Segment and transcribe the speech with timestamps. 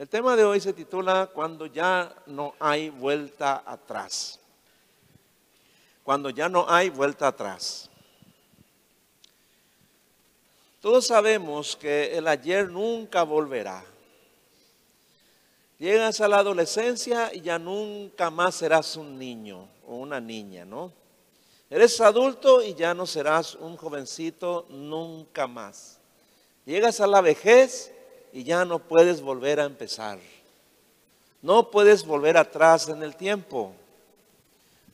[0.00, 4.40] El tema de hoy se titula Cuando ya no hay vuelta atrás.
[6.02, 7.90] Cuando ya no hay vuelta atrás.
[10.80, 13.84] Todos sabemos que el ayer nunca volverá.
[15.78, 20.94] Llegas a la adolescencia y ya nunca más serás un niño o una niña, ¿no?
[21.68, 25.98] Eres adulto y ya no serás un jovencito nunca más.
[26.64, 27.92] Llegas a la vejez
[28.32, 30.18] y ya no puedes volver a empezar.
[31.42, 33.72] No puedes volver atrás en el tiempo.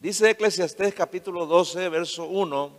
[0.01, 2.71] Dice Eclesiastés capítulo 12, verso 1.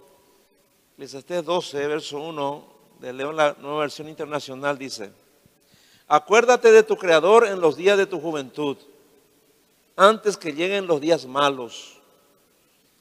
[0.93, 5.11] Eclesiastés 12, verso 1 de León, la nueva versión internacional dice,
[6.07, 8.77] acuérdate de tu Creador en los días de tu juventud,
[9.95, 11.97] antes que lleguen los días malos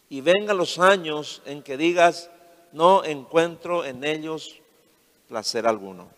[0.09, 2.31] y vengan los años en que digas,
[2.73, 4.57] no encuentro en ellos
[5.29, 6.09] placer alguno.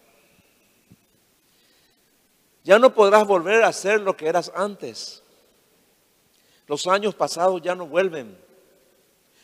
[2.65, 5.23] Ya no podrás volver a ser lo que eras antes.
[6.67, 8.39] Los años pasados ya no vuelven.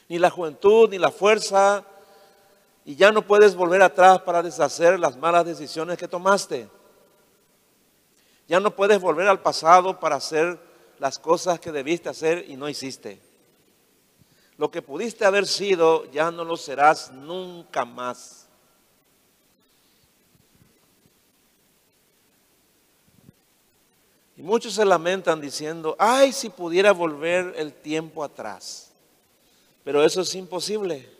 [0.08, 1.84] Ni la juventud, ni la fuerza.
[2.84, 6.68] Y ya no puedes volver atrás para deshacer las malas decisiones que tomaste.
[8.46, 10.58] Ya no puedes volver al pasado para hacer
[10.98, 13.20] las cosas que debiste hacer y no hiciste.
[14.56, 18.43] Lo que pudiste haber sido ya no lo serás nunca más.
[24.44, 28.92] Muchos se lamentan diciendo, ay, si pudiera volver el tiempo atrás.
[29.82, 31.10] Pero eso es imposible.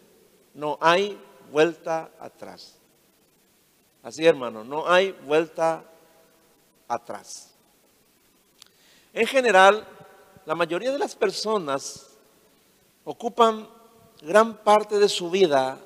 [0.53, 1.19] No hay
[1.51, 2.77] vuelta atrás.
[4.03, 5.85] Así, hermano, no hay vuelta
[6.87, 7.55] atrás.
[9.13, 9.87] En general,
[10.45, 12.11] la mayoría de las personas
[13.05, 13.69] ocupan
[14.21, 15.79] gran parte de su vida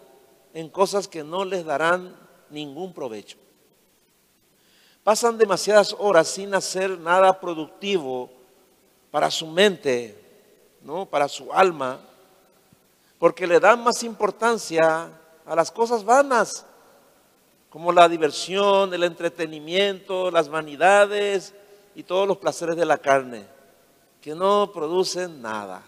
[0.54, 2.16] en cosas que no les darán
[2.50, 3.38] ningún provecho.
[5.08, 8.28] Pasan demasiadas horas sin hacer nada productivo
[9.10, 10.22] para su mente,
[10.82, 11.06] ¿no?
[11.06, 11.98] para su alma,
[13.18, 15.08] porque le dan más importancia
[15.46, 16.66] a las cosas vanas,
[17.70, 21.54] como la diversión, el entretenimiento, las vanidades
[21.94, 23.46] y todos los placeres de la carne,
[24.20, 25.80] que no producen nada.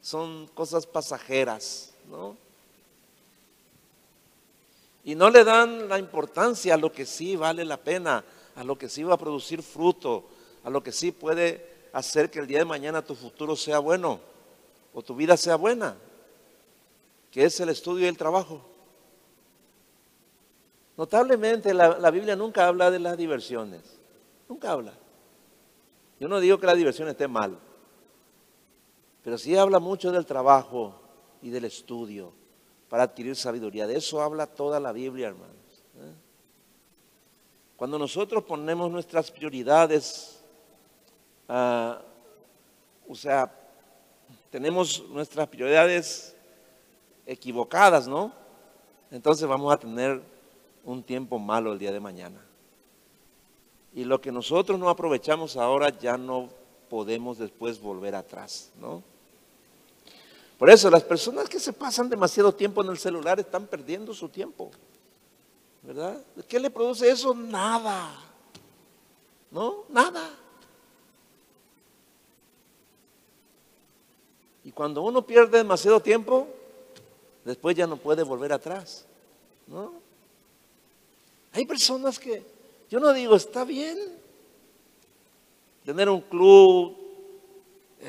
[0.00, 2.36] Son cosas pasajeras, ¿no?
[5.04, 8.24] Y no le dan la importancia a lo que sí vale la pena,
[8.54, 10.24] a lo que sí va a producir fruto,
[10.62, 14.20] a lo que sí puede hacer que el día de mañana tu futuro sea bueno
[14.92, 15.96] o tu vida sea buena,
[17.30, 18.60] que es el estudio y el trabajo.
[20.96, 23.98] Notablemente la, la Biblia nunca habla de las diversiones,
[24.48, 24.92] nunca habla.
[26.18, 27.58] Yo no digo que la diversión esté mal,
[29.24, 31.00] pero sí habla mucho del trabajo
[31.40, 32.39] y del estudio
[32.90, 33.86] para adquirir sabiduría.
[33.86, 35.54] De eso habla toda la Biblia, hermanos.
[35.96, 36.12] ¿eh?
[37.76, 40.40] Cuando nosotros ponemos nuestras prioridades,
[41.48, 42.02] ah,
[43.08, 43.50] o sea,
[44.50, 46.36] tenemos nuestras prioridades
[47.24, 48.32] equivocadas, ¿no?
[49.12, 50.20] Entonces vamos a tener
[50.84, 52.44] un tiempo malo el día de mañana.
[53.94, 56.48] Y lo que nosotros no aprovechamos ahora ya no
[56.88, 59.04] podemos después volver atrás, ¿no?
[60.60, 64.28] Por eso las personas que se pasan demasiado tiempo en el celular están perdiendo su
[64.28, 64.70] tiempo.
[65.80, 66.22] ¿Verdad?
[66.46, 67.32] ¿Qué le produce eso?
[67.32, 68.12] Nada.
[69.50, 69.84] ¿No?
[69.88, 70.28] Nada.
[74.62, 76.46] Y cuando uno pierde demasiado tiempo,
[77.42, 79.06] después ya no puede volver atrás.
[79.66, 79.94] ¿No?
[81.54, 82.44] Hay personas que,
[82.90, 83.98] yo no digo, está bien
[85.86, 86.99] tener un club,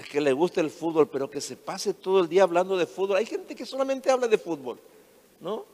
[0.09, 3.17] que le guste el fútbol, pero que se pase todo el día hablando de fútbol.
[3.17, 4.79] Hay gente que solamente habla de fútbol,
[5.39, 5.65] ¿no?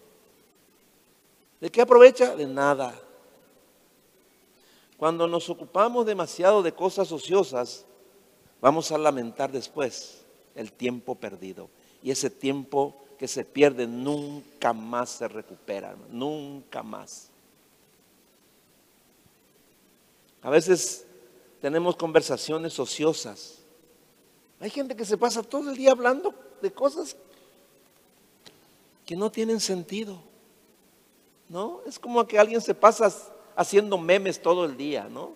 [1.61, 2.35] ¿De qué aprovecha?
[2.35, 2.99] De nada.
[4.97, 7.85] Cuando nos ocupamos demasiado de cosas ociosas,
[8.59, 10.21] vamos a lamentar después
[10.55, 11.69] el tiempo perdido.
[12.01, 17.29] Y ese tiempo que se pierde nunca más se recupera, nunca más.
[20.41, 21.05] A veces
[21.61, 23.56] tenemos conversaciones ociosas
[24.59, 27.15] hay gente que se pasa todo el día hablando de cosas
[29.05, 30.19] que no tienen sentido.
[31.49, 31.79] ¿No?
[31.85, 33.09] Es como que alguien se pasa
[33.55, 35.31] haciendo memes todo el día, ¿no?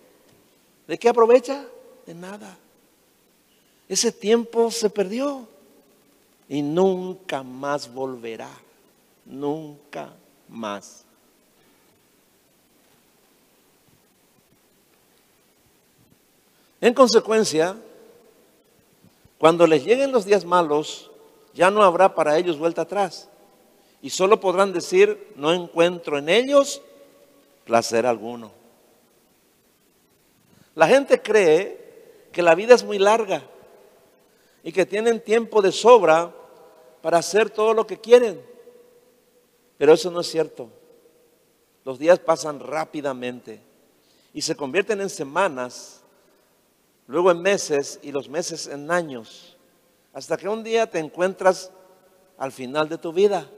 [0.86, 1.64] ¿De qué aprovecha?
[2.04, 2.58] De nada.
[3.88, 5.48] Ese tiempo se perdió
[6.48, 8.50] y nunca más volverá.
[9.24, 10.12] Nunca
[10.48, 11.04] más.
[16.80, 17.76] En consecuencia,
[19.42, 21.10] cuando les lleguen los días malos,
[21.52, 23.28] ya no habrá para ellos vuelta atrás.
[24.00, 26.80] Y solo podrán decir, no encuentro en ellos
[27.64, 28.52] placer alguno.
[30.76, 33.42] La gente cree que la vida es muy larga
[34.62, 36.32] y que tienen tiempo de sobra
[37.00, 38.40] para hacer todo lo que quieren.
[39.76, 40.68] Pero eso no es cierto.
[41.84, 43.60] Los días pasan rápidamente
[44.32, 46.01] y se convierten en semanas,
[47.06, 49.56] luego en meses y los meses en años,
[50.12, 51.70] hasta que un día te encuentras
[52.38, 53.48] al final de tu vida.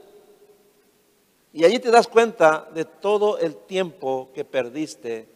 [1.51, 5.27] Y allí te das cuenta de todo el tiempo que perdiste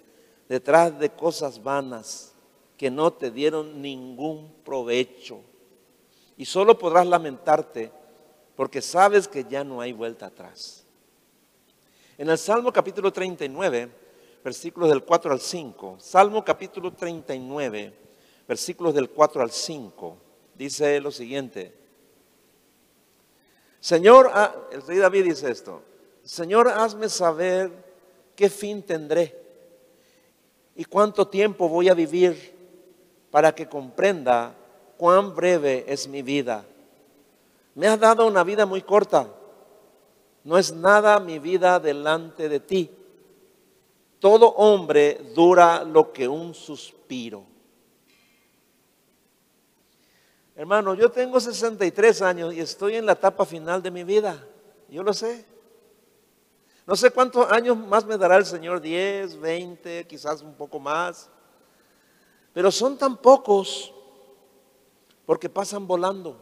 [0.48, 2.34] detrás de cosas vanas
[2.78, 5.42] que no te dieron ningún provecho.
[6.38, 7.92] Y solo podrás lamentarte
[8.56, 10.86] porque sabes que ya no hay vuelta atrás.
[12.18, 13.90] En el Salmo capítulo 39,
[14.44, 17.94] versículos del 4 al 5, Salmo capítulo 39,
[18.48, 20.18] versículos del 4 al 5,
[20.56, 21.74] dice lo siguiente.
[23.80, 24.32] Señor,
[24.72, 25.82] el rey David dice esto,
[26.24, 27.72] Señor, hazme saber
[28.36, 29.36] qué fin tendré
[30.76, 32.58] y cuánto tiempo voy a vivir
[33.32, 34.56] para que comprenda
[34.98, 36.66] cuán breve es mi vida.
[37.76, 39.28] Me has dado una vida muy corta.
[40.44, 42.92] No es nada mi vida delante de ti.
[44.20, 47.44] Todo hombre dura lo que un suspiro.
[50.56, 54.46] Hermano, yo tengo 63 años y estoy en la etapa final de mi vida.
[54.90, 55.46] Yo lo sé.
[56.86, 61.30] No sé cuántos años más me dará el Señor, 10, 20, quizás un poco más.
[62.52, 63.94] Pero son tan pocos
[65.26, 66.36] porque pasan volando.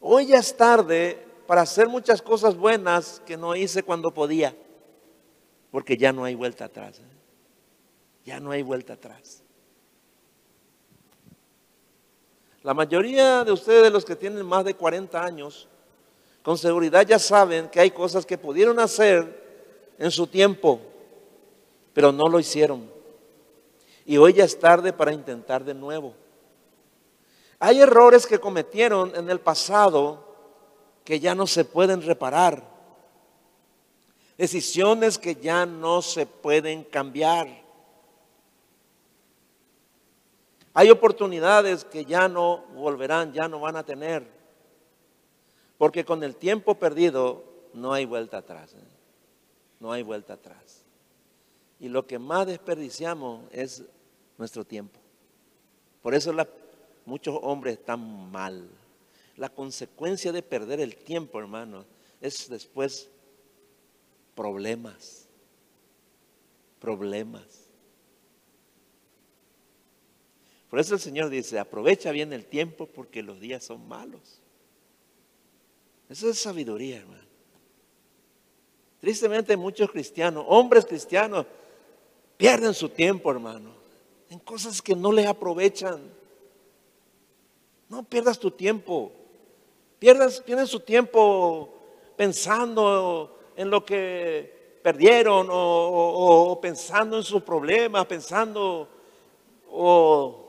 [0.00, 4.54] Hoy ya es tarde para hacer muchas cosas buenas que no hice cuando podía,
[5.70, 6.98] porque ya no hay vuelta atrás.
[6.98, 7.16] ¿eh?
[8.24, 9.42] Ya no hay vuelta atrás.
[12.62, 15.68] La mayoría de ustedes, los que tienen más de 40 años,
[16.42, 20.80] con seguridad ya saben que hay cosas que pudieron hacer en su tiempo,
[21.92, 22.90] pero no lo hicieron.
[24.04, 26.14] Y hoy ya es tarde para intentar de nuevo.
[27.58, 30.24] Hay errores que cometieron en el pasado
[31.04, 32.77] que ya no se pueden reparar.
[34.38, 37.48] Decisiones que ya no se pueden cambiar.
[40.72, 44.24] Hay oportunidades que ya no volverán, ya no van a tener.
[45.76, 47.42] Porque con el tiempo perdido
[47.74, 48.74] no hay vuelta atrás.
[48.74, 48.88] ¿eh?
[49.80, 50.84] No hay vuelta atrás.
[51.80, 53.84] Y lo que más desperdiciamos es
[54.36, 55.00] nuestro tiempo.
[56.00, 56.32] Por eso
[57.04, 58.68] muchos hombres están mal.
[59.36, 61.84] La consecuencia de perder el tiempo, hermano,
[62.20, 63.10] es después
[64.38, 65.26] problemas.
[66.78, 67.42] Problemas.
[70.70, 74.40] Por eso el Señor dice, aprovecha bien el tiempo porque los días son malos.
[76.08, 77.26] Eso es sabiduría, hermano.
[79.00, 81.44] Tristemente muchos cristianos, hombres cristianos,
[82.36, 83.72] pierden su tiempo, hermano,
[84.30, 86.00] en cosas que no les aprovechan.
[87.88, 89.10] No pierdas tu tiempo.
[89.98, 91.74] Pierdas, pierden su tiempo
[92.16, 98.88] pensando en lo que perdieron o, pensando en sus problemas, pensando
[99.70, 100.46] o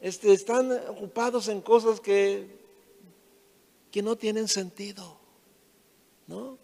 [0.00, 2.64] este, están ocupados en cosas que
[3.94, 5.16] que no tienen sentido,
[6.26, 6.58] ¿no?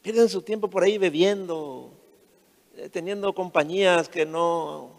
[0.00, 1.92] Pierden su tiempo por ahí bebiendo,
[2.74, 4.92] eh, teniendo compañías que no,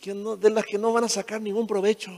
[0.00, 2.10] que no, de las que no van a sacar ningún provecho.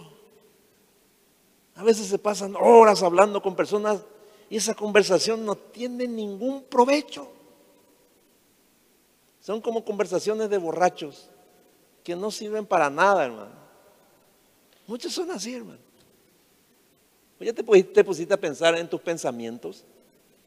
[1.75, 4.05] A veces se pasan horas hablando con personas
[4.51, 7.31] y esa conversación no tiene ningún provecho.
[9.41, 11.31] Son como conversaciones de borrachos
[12.03, 13.53] que no sirven para nada, hermano.
[14.89, 15.79] Muchos son así, hermano.
[17.39, 19.85] Pues ya te, pusiste a pensar en tus pensamientos.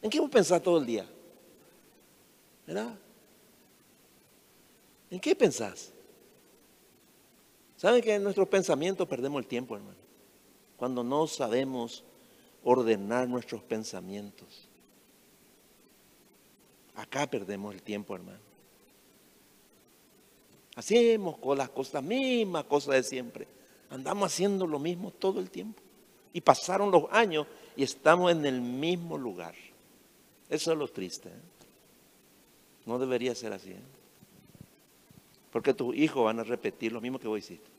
[0.02, 1.10] ¿En qué vos pensás todo el día?
[2.68, 2.94] ¿Verdad?
[5.10, 5.94] ¿En qué pensás?
[7.78, 9.98] ¿Saben que en nuestros pensamientos perdemos el tiempo, hermano?
[10.76, 12.04] Cuando no sabemos
[12.64, 14.70] ordenar nuestros pensamientos.
[16.96, 18.40] Acá perdemos el tiempo, hermano.
[20.76, 23.48] Hacemos con las cosas, mismas cosas de siempre.
[23.90, 25.82] Andamos haciendo lo mismo todo el tiempo.
[26.34, 29.54] Y pasaron los años y estamos en el mismo lugar.
[30.50, 31.30] Eso es lo triste.
[31.30, 31.42] ¿eh?
[32.86, 33.72] No debería ser así.
[33.72, 33.82] ¿eh?
[35.52, 37.70] Porque tus hijos van a repetir lo mismo que vos hiciste.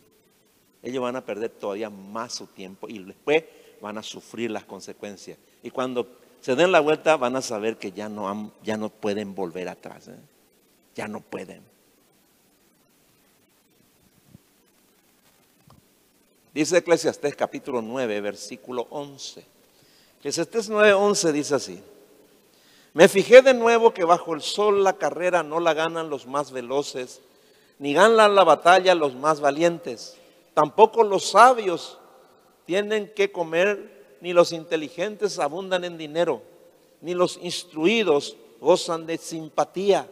[0.82, 3.42] Ellos van a perder todavía más su tiempo y después
[3.80, 5.38] van a sufrir las consecuencias.
[5.62, 6.06] Y cuando
[6.40, 10.08] se den la vuelta van a saber que ya no, ya no pueden volver atrás.
[10.08, 10.16] ¿eh?
[10.94, 11.62] Ya no pueden.
[16.52, 19.44] Dice Eclesiastés capítulo 9, versículo 11.
[20.20, 21.82] Eclesiastés 9, 11 dice así.
[22.92, 26.52] Me fijé de nuevo que bajo el sol la carrera no la ganan los más
[26.52, 27.20] veloces,
[27.80, 30.16] ni ganan la batalla los más valientes.
[30.54, 31.98] Tampoco los sabios
[32.64, 36.42] tienen que comer, ni los inteligentes abundan en dinero,
[37.00, 40.08] ni los instruidos gozan de simpatía,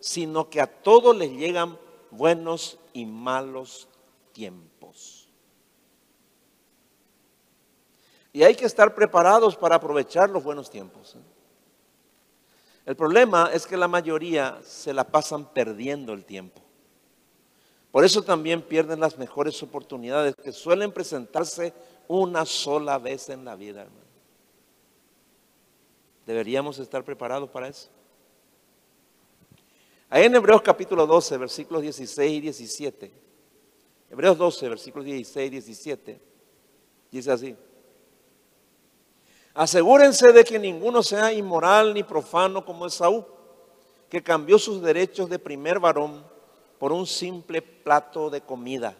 [0.00, 1.78] sino que a todos les llegan
[2.10, 3.88] buenos y malos
[4.32, 5.28] tiempos.
[8.32, 11.16] Y hay que estar preparados para aprovechar los buenos tiempos.
[11.16, 11.18] ¿eh?
[12.86, 16.62] El problema es que la mayoría se la pasan perdiendo el tiempo.
[17.90, 21.72] Por eso también pierden las mejores oportunidades que suelen presentarse
[22.06, 24.06] una sola vez en la vida, hermano.
[26.26, 27.88] Deberíamos estar preparados para eso.
[30.10, 33.12] Ahí en Hebreos capítulo 12, versículos 16 y 17.
[34.10, 36.20] Hebreos 12, versículos 16 y 17.
[37.10, 37.56] Dice así.
[39.54, 43.26] Asegúrense de que ninguno sea inmoral ni profano como Esaú,
[44.08, 46.24] que cambió sus derechos de primer varón
[46.78, 48.96] por un simple plato de comida.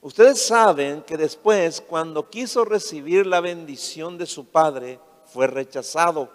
[0.00, 6.30] Ustedes saben que después, cuando quiso recibir la bendición de su padre, fue rechazado.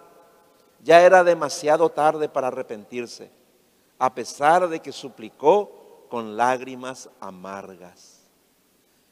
[0.82, 3.30] Ya era demasiado tarde para arrepentirse,
[3.98, 8.20] a pesar de que suplicó con lágrimas amargas.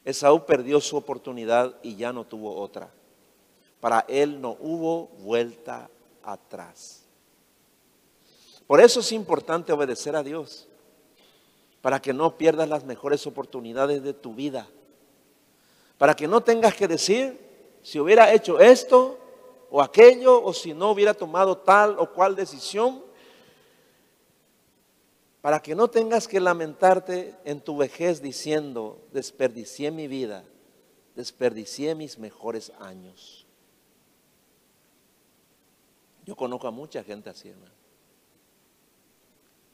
[0.03, 2.91] Esaú perdió su oportunidad y ya no tuvo otra.
[3.79, 5.89] Para él no hubo vuelta
[6.23, 7.03] atrás.
[8.67, 10.67] Por eso es importante obedecer a Dios,
[11.81, 14.67] para que no pierdas las mejores oportunidades de tu vida,
[15.97, 17.39] para que no tengas que decir,
[17.81, 19.17] si hubiera hecho esto
[19.69, 23.03] o aquello, o si no hubiera tomado tal o cual decisión,
[25.41, 30.43] para que no tengas que lamentarte en tu vejez diciendo, desperdicié mi vida,
[31.15, 33.47] desperdicié mis mejores años.
[36.25, 37.73] Yo conozco a mucha gente así, hermano,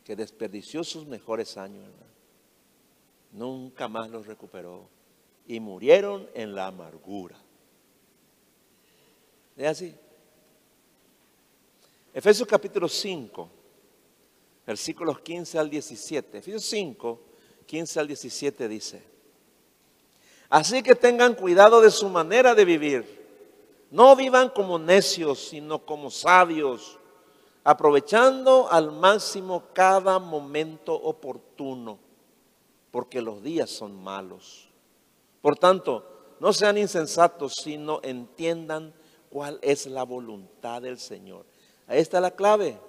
[0.08, 2.14] que desperdició sus mejores años, hermano.
[3.34, 4.88] Nunca más los recuperó
[5.46, 7.36] y murieron en la amargura.
[9.58, 9.94] Es así.
[12.14, 13.50] Efesios capítulo 5,
[14.66, 16.38] versículos 15 al 17.
[16.38, 17.22] Efesios 5,
[17.66, 19.04] 15 al 17 dice,
[20.48, 23.18] así que tengan cuidado de su manera de vivir
[23.92, 26.97] no vivan como necios, sino como sabios,
[27.68, 32.00] aprovechando al máximo cada momento oportuno,
[32.92, 34.70] porque los días son malos.
[35.42, 38.94] Por tanto, no sean insensatos, sino entiendan
[39.30, 41.46] cuál es la voluntad del Señor.
[41.88, 42.80] Ahí está la clave.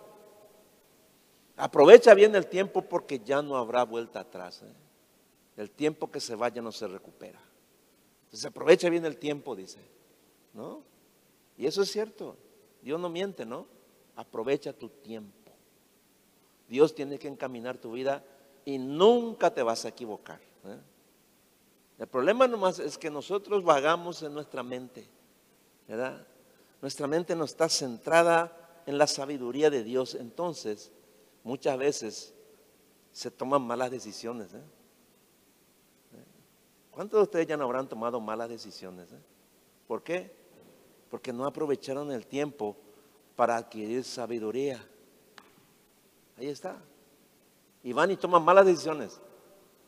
[1.57, 4.63] Aprovecha bien el tiempo porque ya no habrá vuelta atrás.
[4.63, 4.73] ¿eh?
[5.57, 7.41] El tiempo que se vaya no se recupera.
[8.27, 9.81] Entonces aprovecha bien el tiempo, dice.
[10.55, 10.85] ¿No?
[11.57, 12.37] Y eso es cierto.
[12.81, 13.77] Dios no miente, ¿no?
[14.19, 15.53] Aprovecha tu tiempo.
[16.69, 18.25] Dios tiene que encaminar tu vida
[18.65, 20.41] y nunca te vas a equivocar.
[20.65, 20.79] ¿eh?
[21.99, 25.09] El problema nomás es que nosotros vagamos en nuestra mente,
[25.87, 26.27] ¿verdad?
[26.83, 30.15] Nuestra mente no está centrada en la sabiduría de Dios.
[30.15, 30.91] Entonces,
[31.45, 32.35] muchas veces
[33.13, 34.53] se toman malas decisiones.
[34.53, 34.63] ¿eh?
[36.91, 39.13] ¿Cuántos de ustedes ya no habrán tomado malas decisiones?
[39.13, 39.23] Eh?
[39.87, 40.37] ¿Por qué?
[41.11, 42.77] porque no aprovecharon el tiempo
[43.39, 44.85] para adquirir sabiduría.
[46.37, 46.77] Ahí está.
[47.85, 49.21] Y van y toman malas decisiones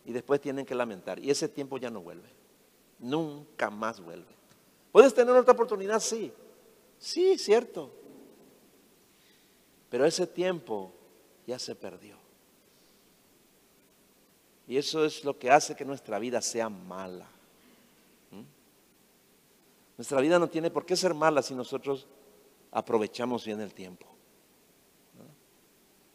[0.05, 1.19] y después tienen que lamentar.
[1.19, 2.29] Y ese tiempo ya no vuelve.
[3.01, 4.33] Nunca más vuelve.
[4.93, 5.99] ¿Puedes tener otra oportunidad?
[5.99, 6.33] Sí.
[6.97, 7.91] Sí, cierto.
[9.89, 10.93] Pero ese tiempo
[11.45, 12.15] ya se perdió.
[14.69, 17.27] Y eso es lo que hace que nuestra vida sea mala.
[19.97, 22.07] Nuestra vida no tiene por qué ser mala si nosotros
[22.71, 24.07] aprovechamos bien el tiempo.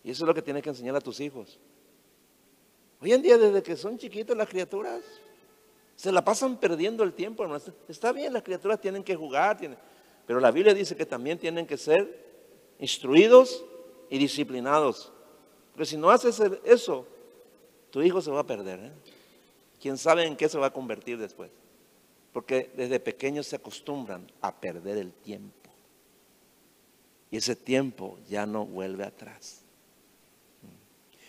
[0.04, 1.60] Y eso es lo que tienes que enseñar a tus hijos.
[3.02, 5.02] Hoy en día, desde que son chiquitos las criaturas,
[5.96, 7.46] se la pasan perdiendo el tiempo.
[7.88, 9.58] Está bien, las criaturas tienen que jugar,
[10.26, 12.24] pero la Biblia dice que también tienen que ser
[12.80, 13.64] instruidos
[14.10, 15.12] y disciplinados.
[15.74, 17.08] Pero si no haces eso,
[17.90, 18.80] tu hijo se va a perder.
[18.80, 18.92] ¿eh?
[19.82, 21.50] ¿Quién sabe en qué se va a convertir después?
[22.32, 25.65] Porque desde pequeños se acostumbran a perder el tiempo.
[27.38, 29.62] Ese tiempo ya no vuelve atrás.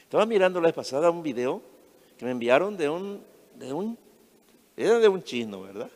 [0.02, 1.62] Estaba mirando la vez pasada un video
[2.16, 3.22] que me enviaron de un,
[3.54, 3.98] de un,
[4.76, 5.90] era de un chino, ¿verdad?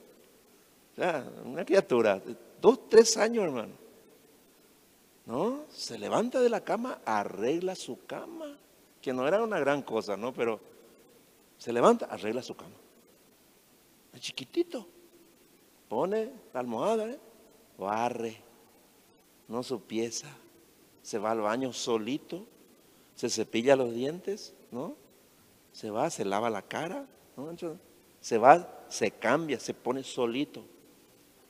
[0.92, 3.72] O sea, una criatura, de dos, tres años, hermano.
[5.26, 5.64] ¿No?
[5.70, 8.58] Se levanta de la cama, arregla su cama,
[9.00, 10.34] que no era una gran cosa, ¿no?
[10.34, 10.60] Pero
[11.56, 12.74] se levanta, arregla su cama.
[14.12, 14.86] Es chiquitito
[15.90, 17.18] pone la almohada, ¿eh?
[17.76, 18.36] barre,
[19.50, 20.28] no supiesa,
[21.02, 22.46] se va al baño solito,
[23.16, 24.94] se cepilla los dientes, ¿no?
[25.72, 27.50] Se va, se lava la cara, ¿no?
[28.20, 30.62] se va, se cambia, se pone solito.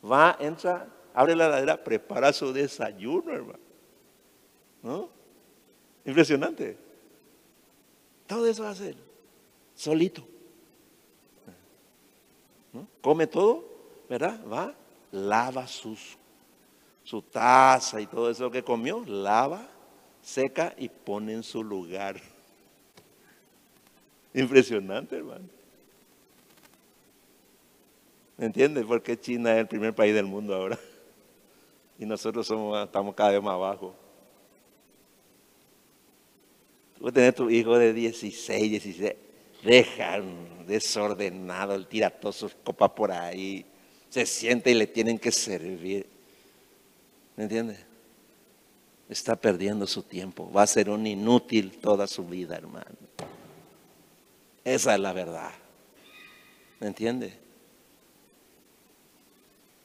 [0.03, 3.61] Va, entra, abre la ladera, prepara su desayuno, hermano.
[4.83, 5.11] ¿No?
[6.07, 6.79] Impresionante.
[8.27, 8.97] Todo eso va a hacer
[9.75, 10.23] solito.
[12.73, 12.87] ¿No?
[13.03, 13.63] Come todo,
[14.09, 14.41] ¿verdad?
[14.51, 14.75] Va,
[15.13, 16.17] lava sus,
[17.05, 19.67] su taza y todo eso que comió, lava,
[20.23, 22.21] seca y pone en su lugar.
[24.35, 25.49] Impresionante, hermano.
[28.37, 28.85] ¿Me entiendes?
[28.87, 30.79] Porque China es el primer país del mundo ahora.
[31.99, 33.95] Y nosotros somos, estamos cada vez más abajo.
[36.97, 39.13] Tú vas a tener tu hijo de 16, 16.
[39.63, 40.23] Deja
[40.67, 43.67] desordenado, él tira todas sus copas por ahí.
[44.09, 46.07] Se siente y le tienen que servir.
[47.37, 47.79] ¿Me entiendes?
[49.09, 50.51] Está perdiendo su tiempo.
[50.53, 52.85] Va a ser un inútil toda su vida, hermano.
[54.65, 55.51] Esa es la verdad.
[56.79, 57.35] ¿Me entiendes?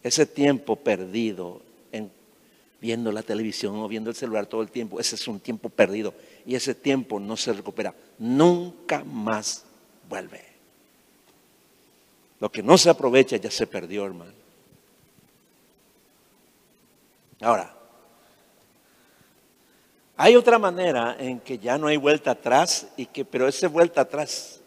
[0.04, 1.62] Ese tiempo perdido
[1.92, 2.12] en
[2.80, 6.14] viendo la televisión o viendo el celular todo el tiempo, ese es un tiempo perdido
[6.46, 7.96] y ese tiempo no se recupera.
[8.20, 9.66] Nunca más
[10.08, 10.42] vuelve.
[12.40, 14.45] Lo que no se aprovecha ya se perdió, hermano.
[17.42, 17.76] Ahora,
[20.18, 24.02] hay otra manera en que ya no hay vuelta atrás y que pero ese vuelta
[24.02, 24.62] atrás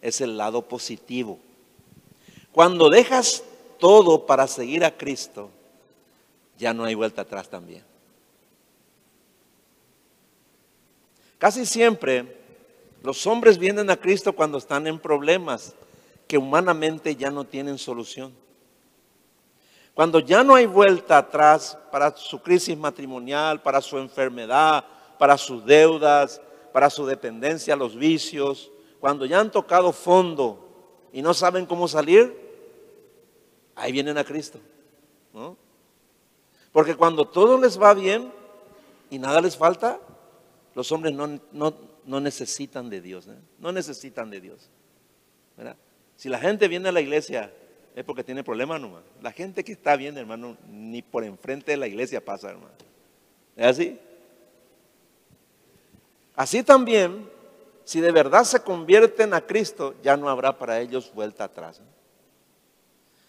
[0.00, 1.38] es el lado positivo.
[2.52, 3.42] Cuando dejas
[3.78, 5.50] todo para seguir a Cristo,
[6.56, 7.84] ya no hay vuelta atrás también.
[11.38, 12.38] Casi siempre
[13.02, 15.74] los hombres vienen a Cristo cuando están en problemas
[16.26, 18.32] que humanamente ya no tienen solución.
[19.94, 24.84] Cuando ya no hay vuelta atrás para su crisis matrimonial, para su enfermedad,
[25.18, 26.40] para sus deudas,
[26.72, 30.68] para su dependencia a los vicios, cuando ya han tocado fondo
[31.12, 32.36] y no saben cómo salir,
[33.76, 34.58] ahí vienen a Cristo.
[36.72, 38.32] Porque cuando todo les va bien
[39.10, 40.00] y nada les falta,
[40.74, 43.38] los hombres no, necesitan de Dios, ¿eh?
[43.60, 44.70] no necesitan de Dios.
[46.16, 47.52] Si la gente viene a la iglesia
[47.94, 49.02] es porque tiene problemas nomás.
[49.22, 52.74] La gente que está bien, hermano, ni por enfrente de la iglesia pasa, hermano.
[53.56, 54.00] ¿Es así?
[56.34, 57.30] Así también,
[57.84, 61.78] si de verdad se convierten a Cristo, ya no habrá para ellos vuelta atrás.
[61.78, 61.82] ¿eh?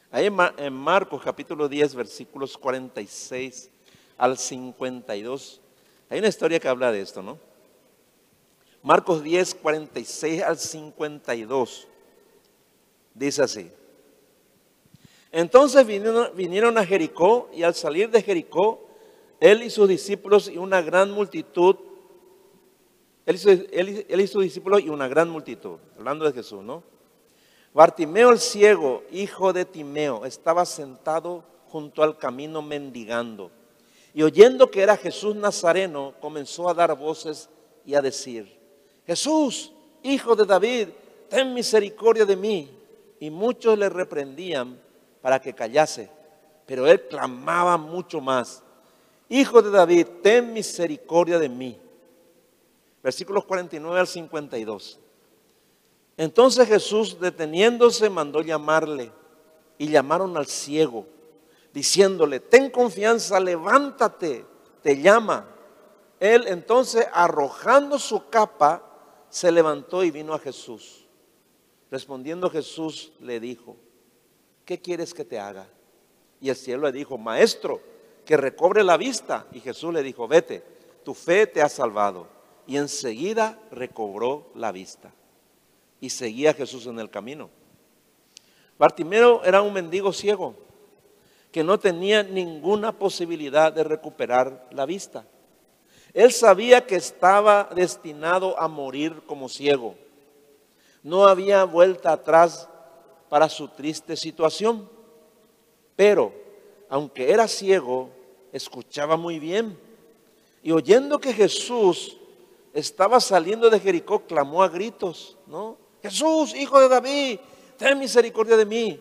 [0.09, 3.69] Ahí en Marcos capítulo 10, versículos 46
[4.17, 5.61] al 52,
[6.09, 7.37] hay una historia que habla de esto, ¿no?
[8.81, 11.87] Marcos 10, 46 al 52,
[13.13, 13.71] dice así.
[15.35, 18.87] Entonces vinieron, a Jericó y al salir de Jericó,
[19.41, 21.75] él y sus discípulos y una gran multitud,
[23.25, 23.67] él
[24.07, 26.83] él y sus discípulos y una gran multitud, hablando de Jesús, ¿no?
[27.73, 33.51] Bartimeo el ciego, hijo de Timeo, estaba sentado junto al camino mendigando.
[34.13, 37.49] Y oyendo que era Jesús Nazareno, comenzó a dar voces
[37.85, 38.57] y a decir,
[39.05, 40.87] Jesús, hijo de David,
[41.27, 42.71] ten misericordia de mí.
[43.19, 44.84] Y muchos le reprendían
[45.25, 46.07] para que callase,
[46.67, 48.61] pero él clamaba mucho más,
[49.27, 51.81] Hijo de David, ten misericordia de mí.
[53.01, 54.99] Versículos 49 al 52.
[56.15, 59.11] Entonces Jesús, deteniéndose, mandó llamarle
[59.79, 61.07] y llamaron al ciego,
[61.73, 64.45] diciéndole, ten confianza, levántate,
[64.83, 65.47] te llama.
[66.19, 68.83] Él entonces, arrojando su capa,
[69.29, 71.07] se levantó y vino a Jesús.
[71.89, 73.75] Respondiendo Jesús le dijo,
[74.65, 75.67] ¿qué quieres que te haga?
[76.41, 77.79] Y el cielo le dijo, maestro,
[78.25, 79.45] que recobre la vista.
[79.53, 80.63] Y Jesús le dijo, vete,
[81.03, 82.27] tu fe te ha salvado.
[82.67, 85.11] Y enseguida recobró la vista
[86.01, 87.49] y seguía Jesús en el camino.
[88.77, 90.55] Bartimeo era un mendigo ciego
[91.51, 95.25] que no tenía ninguna posibilidad de recuperar la vista.
[96.13, 99.95] Él sabía que estaba destinado a morir como ciego.
[101.01, 102.67] No había vuelta atrás
[103.29, 104.89] para su triste situación.
[105.95, 106.33] Pero,
[106.89, 108.09] aunque era ciego,
[108.51, 109.77] escuchaba muy bien.
[110.63, 112.17] Y oyendo que Jesús
[112.73, 115.77] estaba saliendo de Jericó, clamó a gritos, ¿no?
[116.01, 117.39] Jesús, hijo de David,
[117.77, 118.99] ten misericordia de mí.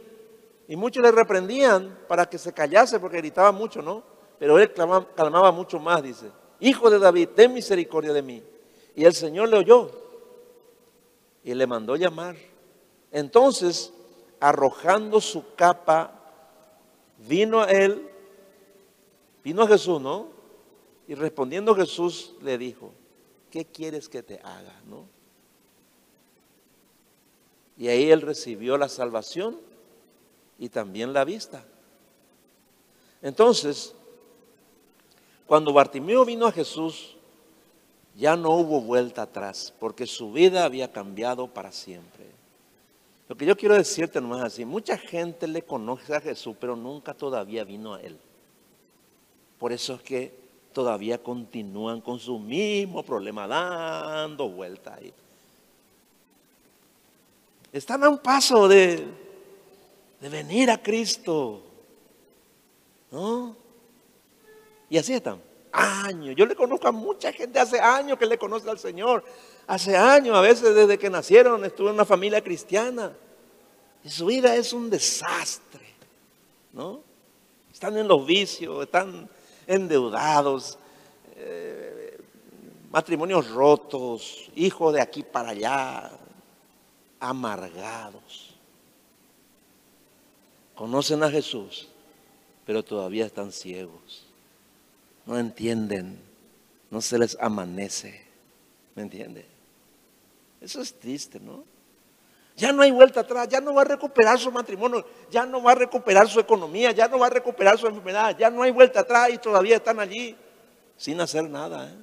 [0.69, 4.03] Y muchos le reprendían para que se callase porque gritaba mucho, ¿no?
[4.39, 6.27] Pero él clamaba, mucho más, dice,
[6.61, 8.43] hijo de David, ten misericordia de mí.
[8.95, 9.91] Y el Señor le oyó
[11.43, 12.37] y le mandó llamar.
[13.11, 13.93] Entonces,
[14.45, 16.21] arrojando su capa,
[17.27, 18.11] vino a él,
[19.43, 20.29] vino a Jesús, ¿no?
[21.09, 22.93] Y respondiendo Jesús le dijo,
[23.51, 24.83] ¿qué quieres que te haga?
[24.87, 25.07] ¿No?
[27.79, 29.59] Y ahí él recibió la salvación
[30.59, 31.65] y también la vista.
[33.23, 33.95] Entonces,
[35.47, 37.17] cuando Bartimeo vino a Jesús,
[38.15, 42.34] ya no hubo vuelta atrás, porque su vida había cambiado para siempre.
[43.35, 47.13] Lo que yo quiero decirte nomás así, mucha gente le conoce a Jesús, pero nunca
[47.15, 48.17] todavía vino a Él.
[49.59, 50.33] Por eso es que
[50.73, 55.13] todavía continúan con su mismo problema, dando vuelta ahí.
[57.73, 59.05] Están a un paso de,
[60.21, 61.61] de venir a Cristo.
[63.11, 63.57] ¿No?
[64.89, 65.43] Y así están.
[65.73, 66.37] Años.
[66.37, 69.25] Yo le conozco a mucha gente hace años que le conoce al Señor.
[69.67, 73.13] Hace años, a veces desde que nacieron, estuvo en una familia cristiana.
[74.05, 75.87] Y su vida es un desastre.
[76.73, 77.01] ¿No?
[77.73, 79.29] Están en los vicios, están
[79.67, 80.79] endeudados,
[81.37, 82.19] eh,
[82.91, 86.11] matrimonios rotos, hijos de aquí para allá,
[87.21, 88.55] amargados.
[90.75, 91.89] Conocen a Jesús,
[92.67, 94.27] pero todavía están ciegos.
[95.25, 96.21] No entienden,
[96.91, 98.25] no se les amanece.
[98.95, 99.54] ¿Me entiende?
[100.65, 101.63] Eso es triste, ¿no?
[102.57, 105.73] Ya no hay vuelta atrás, ya no va a recuperar su matrimonio, ya no va
[105.73, 109.01] a recuperar su economía, ya no va a recuperar su enfermedad, ya no hay vuelta
[109.01, 110.35] atrás y todavía están allí
[110.97, 111.91] sin hacer nada.
[111.91, 111.97] ¿eh?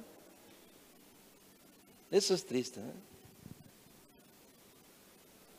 [2.12, 2.78] Eso es triste.
[2.78, 2.94] ¿eh?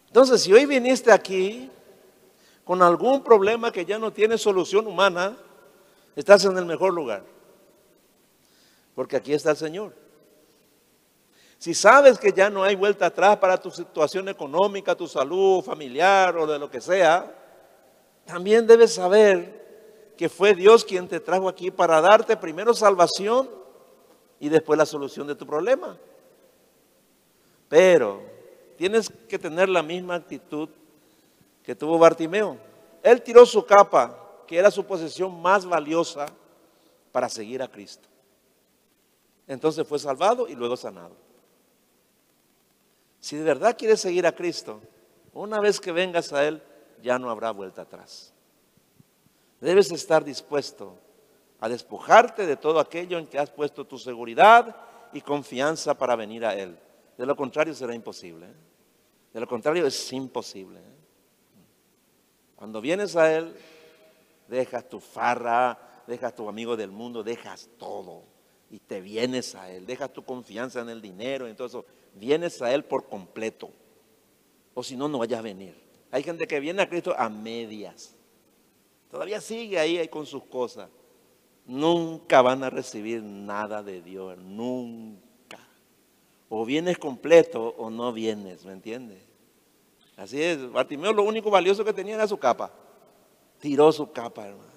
[0.07, 1.69] Entonces, si hoy viniste aquí
[2.63, 5.35] con algún problema que ya no tiene solución humana,
[6.15, 7.25] estás en el mejor lugar.
[8.95, 10.02] Porque aquí está el Señor.
[11.63, 16.35] Si sabes que ya no hay vuelta atrás para tu situación económica, tu salud familiar
[16.35, 17.33] o de lo que sea,
[18.25, 23.49] también debes saber que fue Dios quien te trajo aquí para darte primero salvación
[24.41, 25.97] y después la solución de tu problema.
[27.69, 28.21] Pero
[28.75, 30.67] tienes que tener la misma actitud
[31.63, 32.57] que tuvo Bartimeo.
[33.01, 36.25] Él tiró su capa, que era su posesión más valiosa,
[37.13, 38.09] para seguir a Cristo.
[39.47, 41.23] Entonces fue salvado y luego sanado.
[43.23, 44.81] Si de verdad quieres seguir a Cristo,
[45.31, 46.61] una vez que vengas a Él,
[47.01, 48.33] ya no habrá vuelta atrás.
[49.61, 50.99] Debes estar dispuesto
[51.61, 54.75] a despojarte de todo aquello en que has puesto tu seguridad
[55.13, 56.77] y confianza para venir a Él.
[57.17, 58.47] De lo contrario será imposible.
[58.47, 58.55] ¿eh?
[59.31, 60.81] De lo contrario es imposible.
[60.81, 61.63] ¿eh?
[62.57, 63.55] Cuando vienes a Él,
[64.49, 68.23] dejas tu farra, dejas tu amigo del mundo, dejas todo
[68.69, 69.85] y te vienes a Él.
[69.85, 73.69] Dejas tu confianza en el dinero, en todo eso vienes a Él por completo.
[74.73, 75.75] O si no, no vayas a venir.
[76.11, 78.15] Hay gente que viene a Cristo a medias.
[79.09, 80.89] Todavía sigue ahí, con sus cosas.
[81.65, 85.59] Nunca van a recibir nada de Dios, nunca.
[86.49, 89.23] O vienes completo o no vienes, ¿me entiendes?
[90.17, 92.71] Así es, Bartimeo lo único valioso que tenía era su capa.
[93.59, 94.71] Tiró su capa, hermano.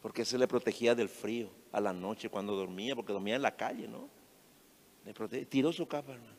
[0.00, 3.56] Porque se le protegía del frío a la noche cuando dormía, porque dormía en la
[3.56, 4.08] calle, ¿no?
[5.48, 6.36] Tiró su capa, hermano.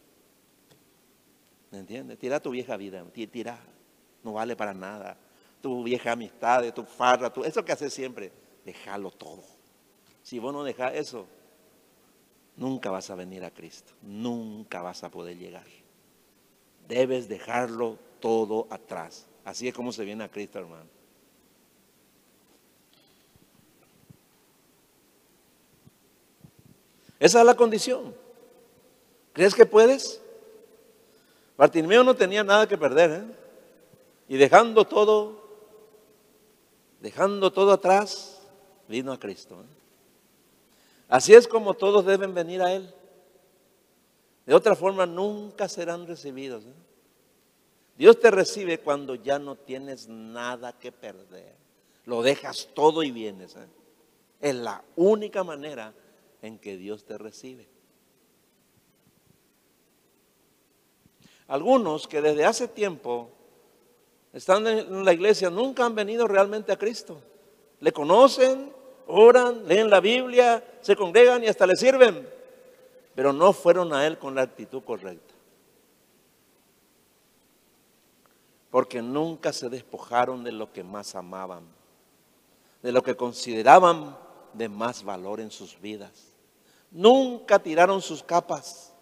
[1.72, 2.20] ¿Me entiendes?
[2.20, 3.60] Tira tu vieja vida, tira.
[4.24, 5.18] No vale para nada.
[5.62, 8.32] Tu vieja amistad, tu farra, eso que haces siempre,
[8.64, 9.44] déjalo todo.
[10.22, 11.26] Si vos no dejas eso,
[12.56, 13.94] nunca vas a venir a Cristo.
[14.02, 15.66] Nunca vas a poder llegar.
[16.88, 19.26] Debes dejarlo todo atrás.
[19.44, 20.90] Así es como se viene a Cristo, hermano.
[27.20, 28.23] Esa es la condición.
[29.34, 30.22] ¿Crees que puedes?
[31.58, 33.24] Bartimeo no tenía nada que perder, ¿eh?
[34.28, 35.44] Y dejando todo,
[37.02, 38.42] dejando todo atrás,
[38.88, 39.62] vino a Cristo.
[39.62, 39.84] ¿eh?
[41.10, 42.94] Así es como todos deben venir a Él.
[44.46, 46.64] De otra forma, nunca serán recibidos.
[46.66, 46.74] ¿eh?
[47.98, 51.56] Dios te recibe cuando ya no tienes nada que perder.
[52.06, 53.56] Lo dejas todo y vienes.
[53.56, 53.68] ¿eh?
[54.42, 55.94] Es la única manera
[56.42, 57.68] en que Dios te recibe.
[61.48, 63.30] Algunos que desde hace tiempo
[64.32, 67.22] están en la iglesia nunca han venido realmente a Cristo.
[67.80, 68.74] Le conocen,
[69.08, 72.28] oran, leen la Biblia, se congregan y hasta le sirven,
[73.14, 75.34] pero no fueron a Él con la actitud correcta.
[78.72, 81.64] Porque nunca se despojaron de lo que más amaban,
[82.82, 84.18] de lo que consideraban
[84.54, 86.34] de más valor en sus vidas.
[86.90, 88.93] Nunca tiraron sus capas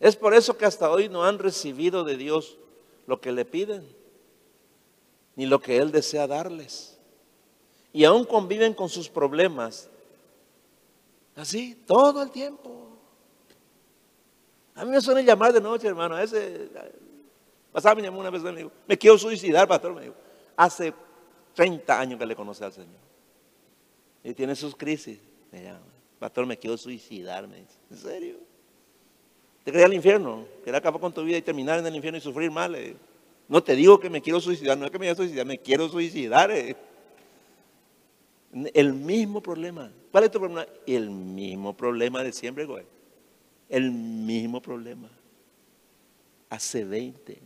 [0.00, 2.58] es por eso que hasta hoy no han recibido de Dios
[3.06, 3.86] lo que le piden,
[5.36, 6.98] ni lo que Él desea darles.
[7.92, 9.88] Y aún conviven con sus problemas
[11.36, 12.88] Así, todo el tiempo.
[14.74, 16.16] A mí me suena llamar de noche, hermano.
[16.16, 16.70] A ese,
[17.70, 19.94] pasaba me llamó una vez me dijo, me quiero suicidar, pastor.
[19.94, 20.14] Me dijo,
[20.56, 20.94] hace
[21.54, 23.00] 30 años que le conoce al Señor.
[24.24, 25.20] Y tiene sus crisis.
[25.52, 25.84] Me llama,
[26.18, 27.46] pastor, me quiero suicidar.
[27.46, 28.36] Me dice, ¿en serio?
[29.66, 30.46] ¿Te quería el infierno?
[30.64, 32.74] ¿Quería acabar con tu vida y terminar en el infierno y sufrir mal?
[33.46, 35.90] No te digo que me quiero suicidar, no es que me quiero suicidar, me quiero
[35.90, 36.50] suicidar.
[38.72, 39.92] El mismo problema.
[40.10, 40.66] ¿Cuál es tu problema?
[40.86, 42.86] El mismo problema de siempre, güey
[43.68, 45.10] el mismo problema.
[46.48, 47.38] Hace 20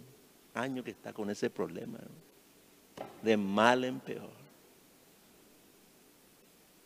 [0.55, 1.99] años que está con ese problema,
[3.23, 4.31] de mal en peor.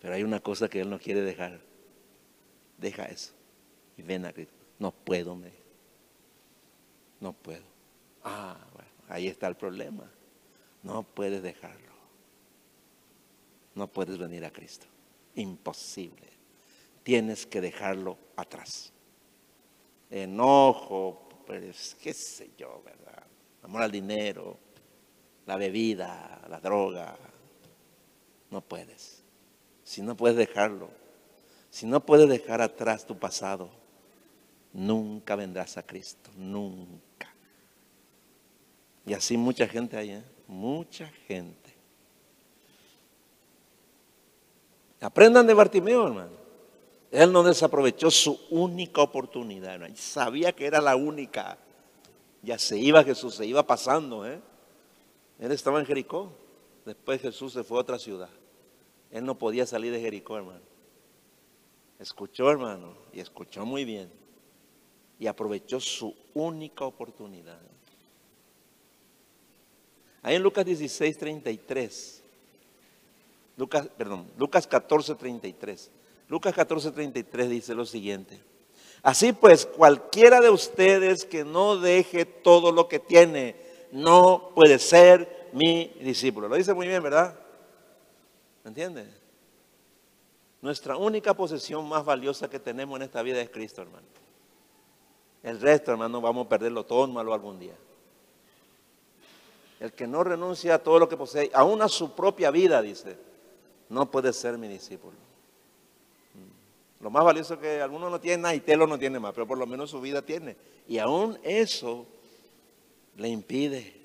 [0.01, 1.61] Pero hay una cosa que él no quiere dejar.
[2.79, 3.33] Deja eso
[3.97, 4.64] y ven a Cristo.
[4.79, 5.53] No puedo, me
[7.21, 7.65] No puedo.
[8.23, 10.11] Ah, bueno, ahí está el problema.
[10.83, 11.95] No puedes dejarlo.
[13.75, 14.87] No puedes venir a Cristo.
[15.35, 16.29] Imposible.
[17.03, 18.95] Tienes que dejarlo atrás
[20.23, 23.25] enojo, pues qué sé yo, ¿verdad?
[23.63, 24.59] Amor al dinero,
[25.47, 27.17] la bebida, la droga.
[28.51, 29.23] No puedes.
[29.83, 30.89] Si no puedes dejarlo,
[31.71, 33.71] si no puedes dejar atrás tu pasado,
[34.75, 37.33] nunca vendrás a Cristo, nunca.
[39.07, 40.25] Y así mucha gente hay, ¿eh?
[40.47, 41.75] mucha gente.
[45.01, 46.45] Aprendan de Bartimeo, hermano.
[47.11, 49.79] Él no desaprovechó su única oportunidad.
[49.95, 51.59] Sabía que era la única.
[52.43, 54.27] Ya se iba Jesús, se iba pasando.
[54.27, 54.41] ¿eh?
[55.39, 56.33] Él estaba en Jericó.
[56.85, 58.31] Después Jesús se fue a otra ciudad.
[59.11, 60.63] Él no podía salir de Jericó, hermano.
[61.99, 64.24] Escuchó, hermano, y escuchó muy bien.
[65.19, 67.61] Y aprovechó su única oportunidad.
[70.23, 72.23] Ahí en Lucas 16, 33.
[73.57, 75.91] Lucas, perdón, Lucas 14, 33.
[76.29, 78.41] Lucas 14:33 dice lo siguiente.
[79.03, 83.57] Así pues, cualquiera de ustedes que no deje todo lo que tiene,
[83.93, 86.49] no puede ser mi discípulo.
[86.49, 87.39] Lo dice muy bien, ¿verdad?
[88.65, 89.07] ¿Me entiende?
[90.63, 94.07] Nuestra única posesión más valiosa que tenemos en esta vida es Cristo, hermano.
[95.45, 97.77] El resto, hermano, vamos a perderlo todo malo algún día.
[99.79, 103.19] El que no renuncia a todo lo que posee, aún a su propia vida, dice,
[103.91, 105.17] no puede ser mi discípulo.
[107.01, 109.59] Lo más valioso que alguno no tiene nada y Telo no tiene más, pero por
[109.59, 110.57] lo menos su vida tiene.
[110.89, 112.07] Y aún eso
[113.17, 114.01] le impide.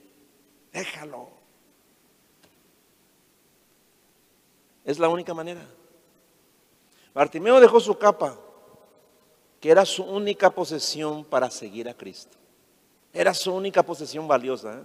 [0.73, 1.29] Déjalo.
[4.83, 5.65] Es la única manera.
[7.13, 8.37] Bartimeo dejó su capa,
[9.59, 12.37] que era su única posesión para seguir a Cristo.
[13.13, 14.75] Era su única posesión valiosa.
[14.75, 14.83] ¿eh?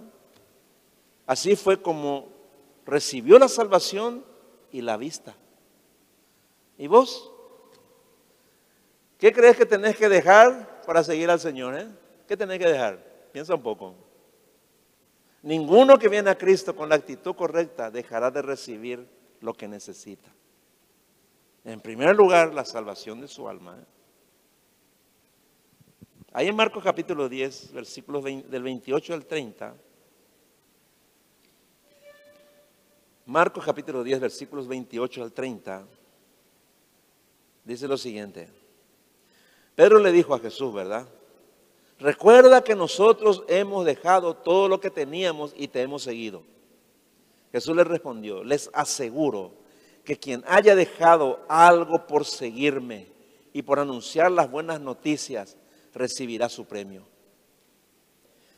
[1.25, 2.27] Así fue como
[2.85, 4.25] recibió la salvación
[4.71, 5.35] y la vista.
[6.77, 7.31] ¿Y vos?
[9.17, 11.77] ¿Qué crees que tenés que dejar para seguir al Señor?
[11.79, 11.87] Eh?
[12.27, 12.99] ¿Qué tenés que dejar?
[13.31, 13.95] Piensa un poco.
[15.41, 19.07] Ninguno que viene a Cristo con la actitud correcta dejará de recibir
[19.41, 20.29] lo que necesita.
[21.63, 23.77] En primer lugar, la salvación de su alma.
[23.79, 23.94] ¿eh?
[26.37, 29.73] Ahí en Marcos capítulo 10, versículos del 28 al 30.
[33.25, 35.85] Marcos capítulo 10, versículos 28 al 30.
[37.63, 38.49] Dice lo siguiente.
[39.75, 41.07] Pedro le dijo a Jesús, ¿verdad?
[41.99, 46.43] Recuerda que nosotros hemos dejado todo lo que teníamos y te hemos seguido.
[47.53, 49.53] Jesús le respondió, les aseguro
[50.03, 53.07] que quien haya dejado algo por seguirme
[53.53, 55.55] y por anunciar las buenas noticias,
[55.95, 57.07] recibirá su premio.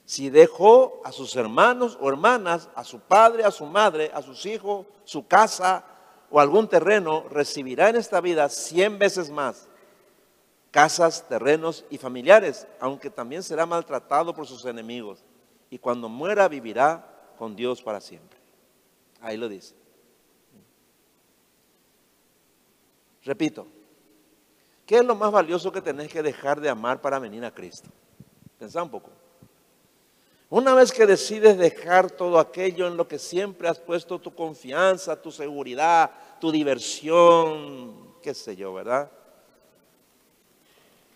[0.06, 4.46] Si dejó a sus hermanos o hermanas, a su padre, a su madre, a sus
[4.46, 5.86] hijos, su casa
[6.30, 9.70] o algún terreno, recibirá en esta vida cien veces más
[10.72, 15.24] casas, terrenos y familiares, aunque también será maltratado por sus enemigos.
[15.70, 18.38] Y cuando muera vivirá con Dios para siempre.
[19.22, 19.76] Ahí lo dice.
[23.24, 23.68] Repito,
[24.88, 27.90] ¿qué es lo más valioso que tenés que dejar de amar para venir a Cristo?
[28.58, 29.12] Pensá un poco.
[30.50, 35.22] Una vez que decides dejar todo aquello en lo que siempre has puesto tu confianza,
[35.22, 39.12] tu seguridad, tu diversión, qué sé yo, ¿verdad?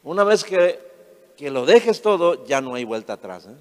[0.04, 0.80] Una vez que,
[1.50, 3.46] lo dejes todo, ya no hay vuelta atrás.
[3.46, 3.56] ¿eh?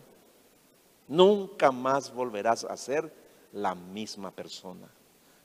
[1.06, 3.12] Nunca más volverás a ser
[3.52, 4.88] la misma persona.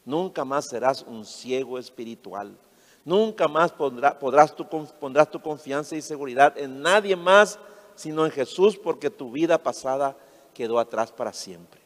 [0.05, 2.57] Nunca más serás un ciego espiritual.
[3.05, 7.59] Nunca más podrás tu, pondrás tu confianza y seguridad en nadie más
[7.95, 10.17] sino en Jesús porque tu vida pasada
[10.53, 11.79] quedó atrás para siempre.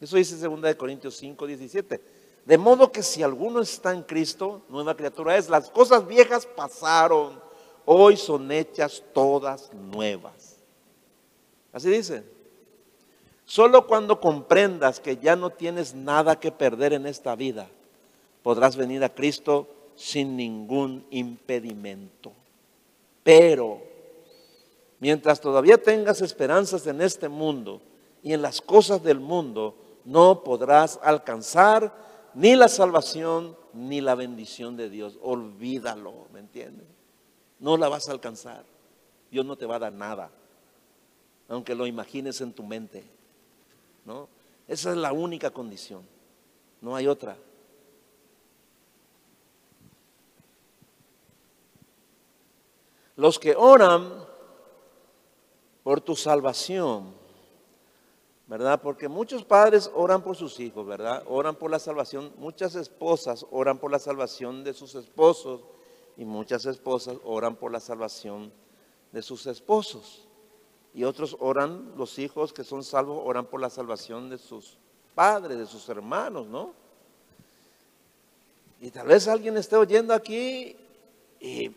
[0.00, 2.00] Eso dice 2 Corintios 5, 17.
[2.44, 5.48] De modo que si alguno está en Cristo, nueva criatura es.
[5.48, 7.40] Las cosas viejas pasaron,
[7.84, 10.56] hoy son hechas todas nuevas.
[11.72, 12.24] Así dice.
[13.44, 17.68] Solo cuando comprendas que ya no tienes nada que perder en esta vida,
[18.42, 19.66] podrás venir a Cristo
[19.98, 22.32] sin ningún impedimento.
[23.24, 23.82] Pero
[25.00, 27.82] mientras todavía tengas esperanzas en este mundo
[28.22, 31.92] y en las cosas del mundo, no podrás alcanzar
[32.32, 35.18] ni la salvación ni la bendición de Dios.
[35.20, 36.86] Olvídalo, ¿me entiendes?
[37.58, 38.64] No la vas a alcanzar.
[39.32, 40.30] Dios no te va a dar nada,
[41.48, 43.04] aunque lo imagines en tu mente.
[44.04, 44.28] ¿no?
[44.68, 46.02] Esa es la única condición.
[46.80, 47.36] No hay otra.
[53.18, 54.26] Los que oran
[55.82, 57.18] por tu salvación
[58.48, 58.80] ¿verdad?
[58.80, 61.22] Porque muchos padres oran por sus hijos, ¿verdad?
[61.28, 62.32] Oran por la salvación.
[62.38, 65.60] Muchas esposas oran por la salvación de sus esposos
[66.16, 68.50] y muchas esposas oran por la salvación
[69.12, 70.26] de sus esposos.
[70.94, 74.78] Y otros oran, los hijos que son salvos, oran por la salvación de sus
[75.14, 76.72] padres, de sus hermanos, ¿no?
[78.80, 80.74] Y tal vez alguien esté oyendo aquí
[81.38, 81.68] y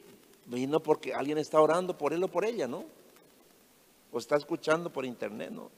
[0.52, 2.84] vino porque alguien está orando por él o por ella, ¿no?
[4.12, 5.70] O está escuchando por internet, ¿no?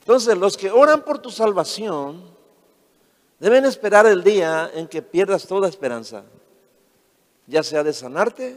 [0.00, 2.22] Entonces, los que oran por tu salvación
[3.38, 6.24] deben esperar el día en que pierdas toda esperanza,
[7.46, 8.56] ya sea de sanarte,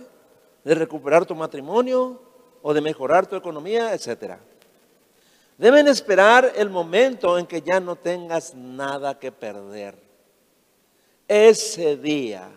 [0.63, 2.21] de recuperar tu matrimonio
[2.61, 4.37] o de mejorar tu economía, etc.
[5.57, 9.95] Deben esperar el momento en que ya no tengas nada que perder.
[11.27, 12.49] Ese día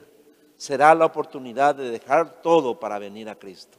[0.59, 3.79] será la oportunidad de dejar todo para venir a Cristo.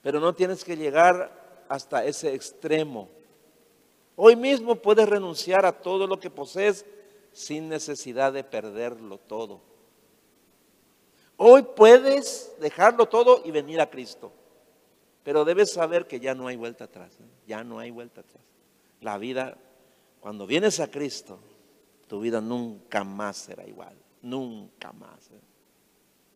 [0.00, 3.10] Pero no tienes que llegar hasta ese extremo
[4.16, 6.86] Hoy mismo puedes renunciar a todo lo que posees
[7.32, 9.60] sin necesidad de perderlo todo.
[11.36, 14.32] Hoy puedes dejarlo todo y venir a Cristo.
[15.22, 17.12] Pero debes saber que ya no hay vuelta atrás.
[17.20, 17.26] ¿eh?
[17.46, 18.42] Ya no hay vuelta atrás.
[19.02, 19.58] La vida,
[20.20, 21.38] cuando vienes a Cristo,
[22.08, 23.94] tu vida nunca más será igual.
[24.26, 25.30] Nunca más.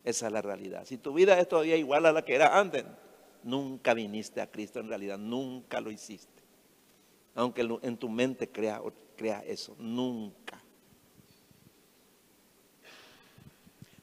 [0.03, 0.85] Esa es la realidad.
[0.85, 2.85] Si tu vida es todavía igual a la que era antes,
[3.43, 5.17] nunca viniste a Cristo en realidad.
[5.17, 6.41] Nunca lo hiciste
[7.35, 10.61] aunque en tu mente crea eso, nunca.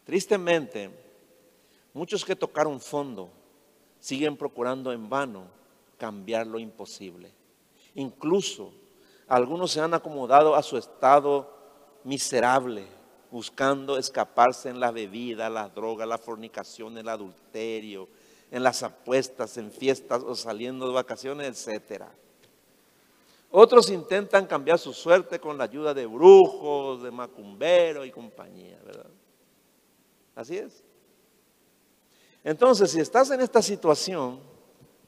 [0.05, 0.91] Tristemente,
[1.93, 3.29] muchos que tocaron fondo
[4.01, 5.47] siguen procurando en vano
[5.99, 7.31] cambiar lo imposible.
[7.95, 8.73] Incluso
[9.27, 11.53] algunos se han acomodado a su estado
[12.05, 12.87] miserable,
[13.31, 18.09] buscando escaparse en la bebida, la droga, la fornicación, el adulterio,
[18.51, 22.11] en las apuestas, en fiestas o saliendo de vacaciones, etcétera.
[23.51, 29.11] Otros intentan cambiar su suerte con la ayuda de brujos, de macumberos y compañía, ¿verdad?
[30.35, 30.83] Así es.
[32.45, 34.41] Entonces, si estás en esta situación,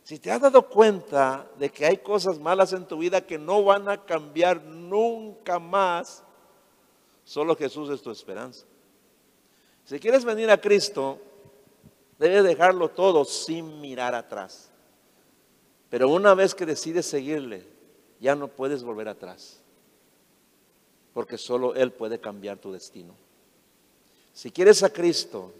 [0.02, 3.62] si te has dado cuenta de que hay cosas malas en tu vida que no
[3.62, 6.24] van a cambiar nunca más,
[7.24, 8.66] solo Jesús es tu esperanza.
[9.84, 11.18] Si quieres venir a Cristo,
[12.18, 14.70] debes dejarlo todo sin mirar atrás.
[15.88, 17.66] Pero una vez que decides seguirle,
[18.20, 19.60] ya no puedes volver atrás,
[21.12, 23.14] porque solo Él puede cambiar tu destino.
[24.32, 25.52] Si quieres a Cristo,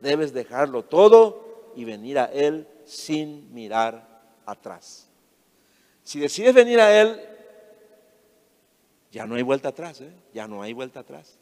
[0.00, 5.06] debes dejarlo todo y venir a Él sin mirar atrás.
[6.02, 7.20] Si decides venir a Él,
[9.16, 10.12] ya no hay vuelta atrás, ¿eh?
[10.34, 11.38] ya no hay vuelta atrás.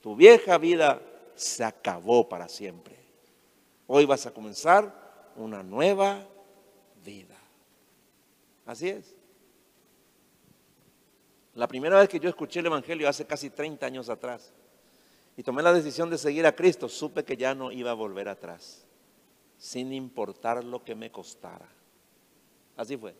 [0.00, 1.02] Tu vieja vida
[1.34, 2.94] se acabó para siempre.
[3.88, 6.24] Hoy vas a comenzar una nueva
[7.04, 7.34] vida.
[8.64, 9.16] Así es.
[11.54, 14.52] La primera vez que yo escuché el Evangelio hace casi 30 años atrás
[15.36, 18.28] y tomé la decisión de seguir a Cristo, supe que ya no iba a volver
[18.28, 18.86] atrás,
[19.56, 21.68] sin importar lo que me costara.
[22.76, 23.16] Así fue.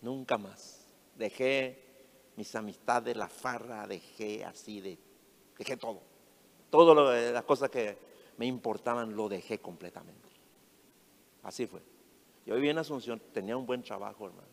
[0.00, 0.86] Nunca más.
[1.16, 1.85] Dejé
[2.36, 4.98] mis amistades, la farra, dejé así de,
[5.58, 6.02] dejé todo.
[6.70, 7.98] Todas las cosas que
[8.36, 10.28] me importaban lo dejé completamente.
[11.42, 11.80] Así fue.
[12.44, 14.48] Yo vivía en Asunción, tenía un buen trabajo, hermano.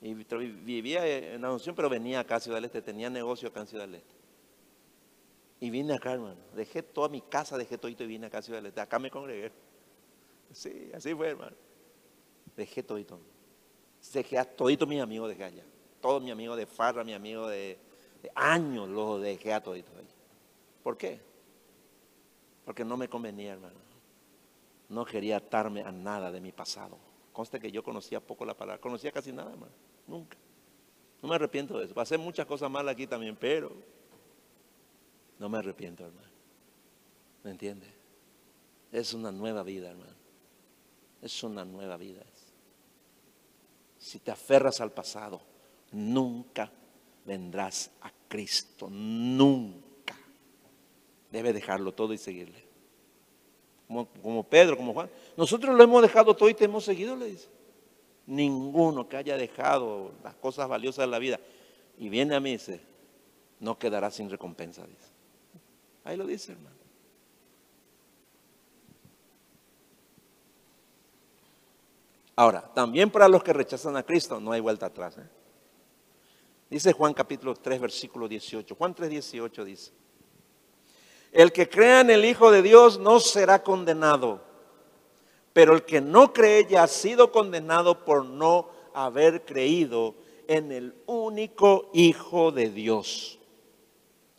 [0.00, 3.66] Y vivía en Asunción, pero venía acá a Ciudad del Este, tenía negocio acá en
[3.66, 4.14] Ciudad del Este.
[5.60, 6.40] Y vine acá, hermano.
[6.54, 8.80] Dejé toda mi casa, dejé todo y vine acá a Ciudad del Este.
[8.80, 9.52] Acá me congregué.
[10.52, 11.56] Sí, así fue, hermano.
[12.56, 13.20] Dejé todito.
[14.12, 15.64] Dejé a todito mis amigos, dejé allá.
[16.00, 17.78] Todos mis amigos de farra, mis amigos de,
[18.34, 20.08] años, los dejé a todito allá.
[20.82, 21.20] ¿Por qué?
[22.64, 23.76] Porque no me convenía, hermano.
[24.88, 26.96] No quería atarme a nada de mi pasado.
[27.32, 29.72] Conste que yo conocía poco la palabra, conocía casi nada, hermano,
[30.06, 30.38] nunca.
[31.22, 31.94] No me arrepiento de eso.
[31.94, 33.72] Pasé muchas cosas malas aquí también, pero
[35.38, 36.28] no me arrepiento, hermano.
[37.42, 37.86] ¿Me entiende?
[38.92, 40.14] Es una nueva vida, hermano.
[41.20, 42.22] Es una nueva vida.
[44.06, 45.40] Si te aferras al pasado,
[45.90, 46.70] nunca
[47.24, 48.88] vendrás a Cristo.
[48.88, 50.16] Nunca.
[51.28, 52.64] Debe dejarlo todo y seguirle.
[54.22, 55.10] Como, Pedro, como Juan.
[55.36, 57.48] Nosotros lo hemos dejado todo y te hemos seguido, le dice.
[58.26, 61.40] Ninguno que haya dejado las cosas valiosas de la vida
[61.98, 62.80] y viene a mí dice,
[63.58, 65.10] no quedará sin recompensa, dice.
[66.04, 66.75] Ahí lo dice, hermano.
[72.36, 75.16] Ahora, también para los que rechazan a Cristo no hay vuelta atrás.
[75.16, 75.26] ¿eh?
[76.68, 78.74] Dice Juan capítulo 3, versículo 18.
[78.74, 79.92] Juan 3, 18 dice,
[81.32, 84.42] el que crea en el Hijo de Dios no será condenado,
[85.54, 90.14] pero el que no cree ya ha sido condenado por no haber creído
[90.46, 93.38] en el único Hijo de Dios.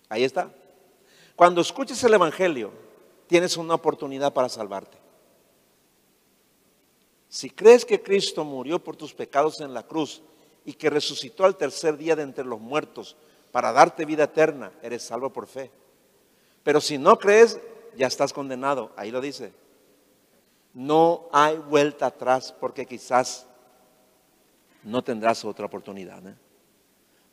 [0.10, 0.52] Ahí está.
[1.36, 2.72] Cuando escuches el Evangelio,
[3.28, 5.07] tienes una oportunidad para salvarte.
[7.30, 10.22] Si crees que Cristo murió por tus pecados en la cruz
[10.66, 13.18] y que resucitó al tercer día de entre los muertos
[13.52, 15.72] para darte vida eterna, eres salvo por fe.
[16.64, 17.60] Pero si no crees,
[17.98, 18.92] ya estás condenado.
[18.96, 19.54] Ahí lo dice.
[20.74, 23.48] No hay vuelta atrás porque quizás
[24.84, 26.26] no tendrás otra oportunidad.
[26.28, 26.36] ¿eh?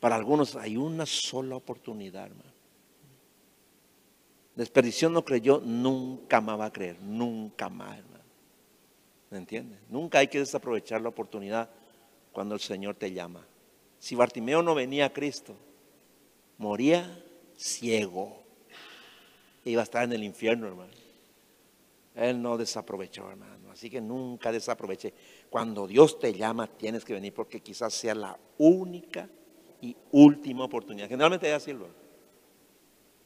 [0.01, 2.53] Para algunos hay una sola oportunidad, hermano.
[4.55, 8.14] Desperdición no creyó, nunca más va a creer, nunca más, hermano.
[9.35, 9.80] ¿Me entiendes?
[9.89, 11.68] Nunca hay que desaprovechar la oportunidad
[12.30, 13.45] cuando el Señor te llama.
[13.99, 15.57] Si Bartimeo no venía a Cristo,
[16.57, 17.20] moría
[17.57, 18.45] ciego.
[19.64, 20.93] Iba a estar en el infierno, hermano.
[22.14, 23.72] Él no desaprovechó, hermano.
[23.72, 25.12] Así que nunca desaproveche.
[25.51, 29.28] Cuando Dios te llama, tienes que venir porque quizás sea la única
[29.80, 31.09] y última oportunidad.
[31.09, 31.74] Generalmente es así,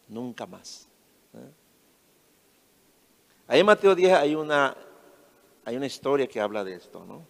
[0.08, 0.88] Nunca más.
[1.34, 1.52] ¿eh?
[3.46, 4.74] Ahí en Mateo 10 hay una
[5.68, 7.26] hay una historia que habla de esto, ¿no?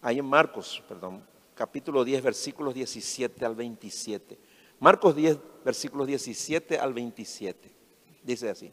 [0.00, 4.38] Hay en Marcos, perdón, capítulo 10, versículos 17 al 27.
[4.78, 7.68] Marcos 10, versículos 17 al 27.
[8.22, 8.72] Dice así.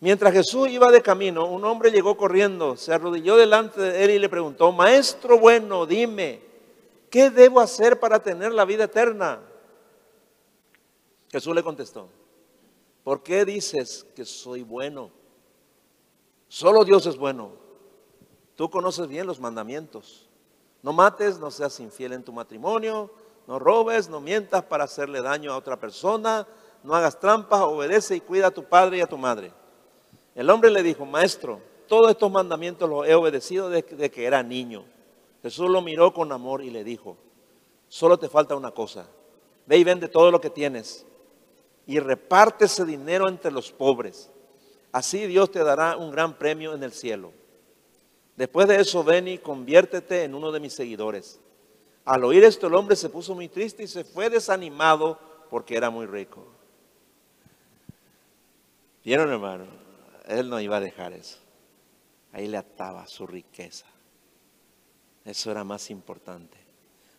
[0.00, 4.18] Mientras Jesús iba de camino, un hombre llegó corriendo, se arrodilló delante de él y
[4.18, 6.40] le preguntó, Maestro bueno, dime,
[7.10, 9.40] ¿qué debo hacer para tener la vida eterna?
[11.30, 12.08] Jesús le contestó,
[13.04, 15.16] ¿por qué dices que soy bueno?
[16.48, 17.52] Solo Dios es bueno.
[18.56, 20.28] Tú conoces bien los mandamientos.
[20.82, 23.10] No mates, no seas infiel en tu matrimonio,
[23.46, 26.46] no robes, no mientas para hacerle daño a otra persona,
[26.82, 29.52] no hagas trampas, obedece y cuida a tu padre y a tu madre.
[30.34, 34.84] El hombre le dijo, maestro, todos estos mandamientos los he obedecido desde que era niño.
[35.42, 37.16] Jesús lo miró con amor y le dijo,
[37.88, 39.08] solo te falta una cosa.
[39.66, 41.04] Ve y vende todo lo que tienes
[41.86, 44.30] y reparte ese dinero entre los pobres
[44.92, 47.32] Así Dios te dará un gran premio en el cielo.
[48.36, 51.40] Después de eso, ven y conviértete en uno de mis seguidores.
[52.04, 55.18] Al oír esto, el hombre se puso muy triste y se fue desanimado
[55.50, 56.46] porque era muy rico.
[59.04, 59.66] ¿Vieron, hermano?
[60.26, 61.38] Él no iba a dejar eso.
[62.32, 63.86] Ahí le ataba su riqueza.
[65.24, 66.56] Eso era más importante.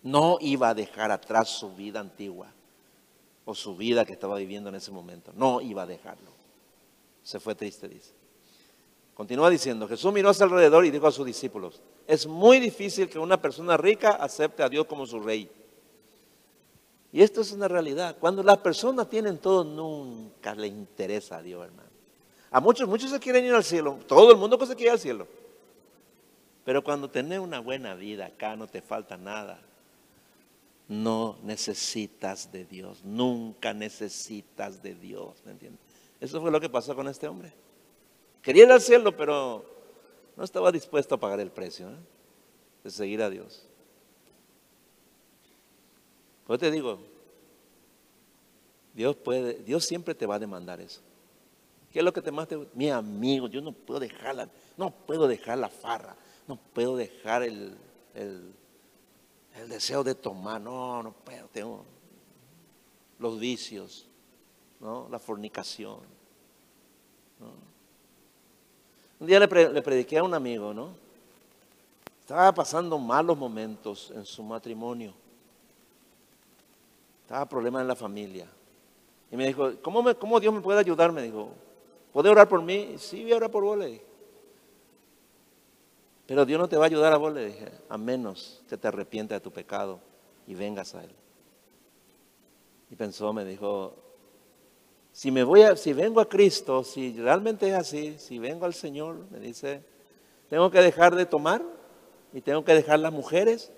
[0.01, 2.47] No iba a dejar atrás su vida antigua
[3.45, 5.33] o su vida que estaba viviendo en ese momento.
[5.35, 6.38] No iba a dejarlo
[7.23, 8.13] se fue triste, dice.
[9.13, 13.19] Continúa diciendo, Jesús miró hacia alrededor y dijo a sus discípulos, es muy difícil que
[13.19, 15.51] una persona rica acepte a Dios como su rey.
[17.11, 18.15] Y esto es una realidad.
[18.19, 21.89] Cuando las personas tienen todo, nunca le interesa a Dios, hermano.
[22.51, 23.99] A muchos, muchos se quieren ir al cielo.
[24.07, 25.27] Todo el mundo se quiere ir al cielo.
[26.63, 29.59] Pero cuando tenés una buena vida acá, no te falta nada.
[30.87, 33.03] No necesitas de Dios.
[33.03, 35.41] Nunca necesitas de Dios.
[35.45, 35.88] ¿Me entiendes?
[36.19, 37.53] Eso fue lo que pasó con este hombre.
[38.41, 39.65] Quería ir al cielo, pero
[40.35, 41.97] no estaba dispuesto a pagar el precio ¿eh?
[42.83, 43.65] de seguir a Dios.
[46.45, 46.99] Pues te digo,
[48.93, 51.01] Dios puede, Dios siempre te va a demandar eso.
[51.91, 55.27] ¿Qué es lo que te más te Mi amigo, yo no puedo dejarla, no puedo
[55.27, 56.15] dejar la farra,
[56.47, 57.77] no puedo dejar el,
[58.13, 58.53] el,
[59.55, 61.85] el deseo de tomar, no, no puedo, tengo
[63.19, 64.08] los vicios.
[64.79, 65.07] ¿No?
[65.09, 65.99] la fornicación.
[69.19, 70.91] Un día le, prediqué a un amigo, ¿no?
[72.21, 75.13] Estaba pasando malos momentos en su matrimonio.
[77.23, 78.47] Estaba problemas en la familia.
[79.31, 81.11] Y me dijo, ¿cómo, ¿cómo, Dios me puede ayudar?
[81.11, 81.49] Me dijo,
[82.13, 82.95] ¿puede orar por mí?
[82.97, 84.01] Sí, voy a orar por vos, le.
[86.25, 88.87] Pero Dios no te va a ayudar a vos, le dije, a menos que te
[88.87, 89.99] arrepientas de tu pecado
[90.47, 91.11] y vengas a Él.
[92.91, 93.95] Y pensó, me dijo,
[95.19, 98.73] si me voy a, si vengo a Cristo, si realmente es así, si vengo al
[98.73, 99.83] Señor, me dice,
[100.49, 101.61] tengo que dejar de tomar
[102.31, 103.69] y tengo que dejar las mujeres.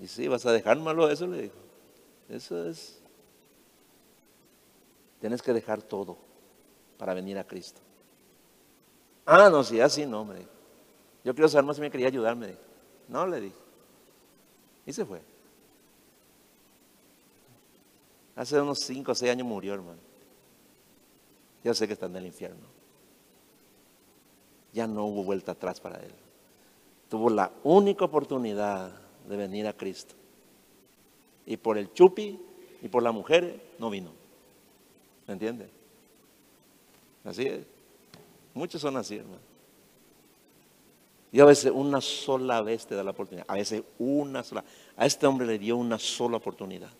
[0.00, 1.56] Y sí, vas a dejar malo eso, le dijo.
[2.30, 3.02] Eso es.
[5.20, 6.16] Tienes que dejar todo
[6.96, 7.82] para venir a Cristo.
[9.26, 10.50] Ah, no, si así no, me dijo.
[11.24, 12.62] Yo quiero saber más si me quería ayudar, me dijo.
[13.06, 13.58] No, le dije.
[14.86, 15.20] Y se fue.
[18.36, 20.00] Hace unos 5 o 6 años murió, hermano.
[21.62, 22.66] Yo sé que está en el infierno.
[24.72, 26.12] Ya no hubo vuelta atrás para él.
[27.08, 28.90] Tuvo la única oportunidad
[29.28, 30.14] de venir a Cristo.
[31.46, 32.38] Y por el chupi
[32.82, 34.10] y por la mujer no vino.
[35.26, 35.70] ¿Me entiende?
[37.24, 37.64] Así es.
[38.52, 39.40] Muchos son así, hermano.
[41.32, 43.46] Y a veces una sola vez te da la oportunidad.
[43.48, 44.64] A veces una sola.
[44.96, 46.90] A este hombre le dio una sola oportunidad.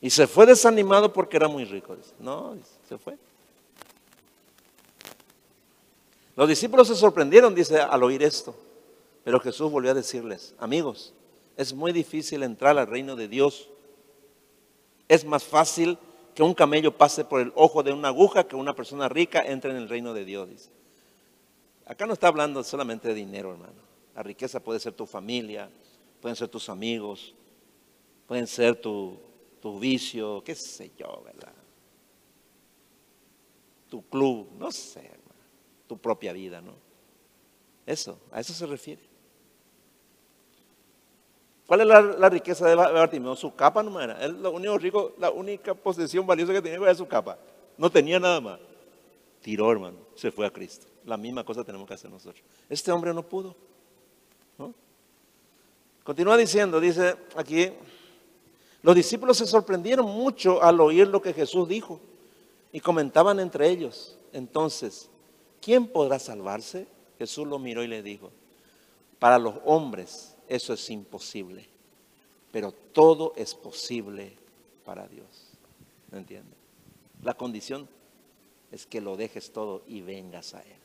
[0.00, 1.96] Y se fue desanimado porque era muy rico.
[2.18, 2.56] No,
[2.88, 3.16] se fue.
[6.36, 8.54] Los discípulos se sorprendieron, dice, al oír esto.
[9.24, 11.14] Pero Jesús volvió a decirles, amigos,
[11.56, 13.70] es muy difícil entrar al reino de Dios.
[15.08, 15.98] Es más fácil
[16.34, 19.70] que un camello pase por el ojo de una aguja que una persona rica entre
[19.70, 20.48] en el reino de Dios.
[20.50, 20.70] Dice.
[21.86, 23.86] Acá no está hablando solamente de dinero, hermano.
[24.14, 25.70] La riqueza puede ser tu familia,
[26.20, 27.34] pueden ser tus amigos,
[28.26, 29.18] pueden ser tu,
[29.66, 31.52] tu vicio, qué sé yo, ¿verdad?
[33.90, 35.40] Tu club, no sé, hermano,
[35.88, 36.72] tu propia vida, ¿no?
[37.84, 39.02] Eso, a eso se refiere.
[41.66, 43.34] ¿Cuál es la, riqueza de Bartimeo?
[43.34, 44.24] Su capa no era.
[44.24, 47.36] Él, lo único rico, la única posesión valiosa que tenía era su capa.
[47.76, 48.60] No tenía nada más.
[49.42, 49.98] Tiró, hermano.
[50.14, 50.86] Se fue a Cristo.
[51.04, 52.40] La misma cosa tenemos que hacer nosotros.
[52.68, 53.56] Este hombre no pudo.
[56.04, 57.72] Continúa diciendo, dice aquí,
[58.86, 61.98] los discípulos se sorprendieron mucho al oír lo que Jesús dijo
[62.70, 64.16] y comentaban entre ellos.
[64.32, 65.10] Entonces,
[65.60, 66.86] ¿quién podrá salvarse?
[67.18, 68.30] Jesús lo miró y le dijo,
[69.18, 71.66] para los hombres eso es imposible,
[72.52, 74.36] pero todo es posible
[74.84, 75.26] para Dios.
[76.12, 76.56] ¿Me entiendes?
[77.24, 77.88] La condición
[78.70, 80.78] es que lo dejes todo y vengas a Él.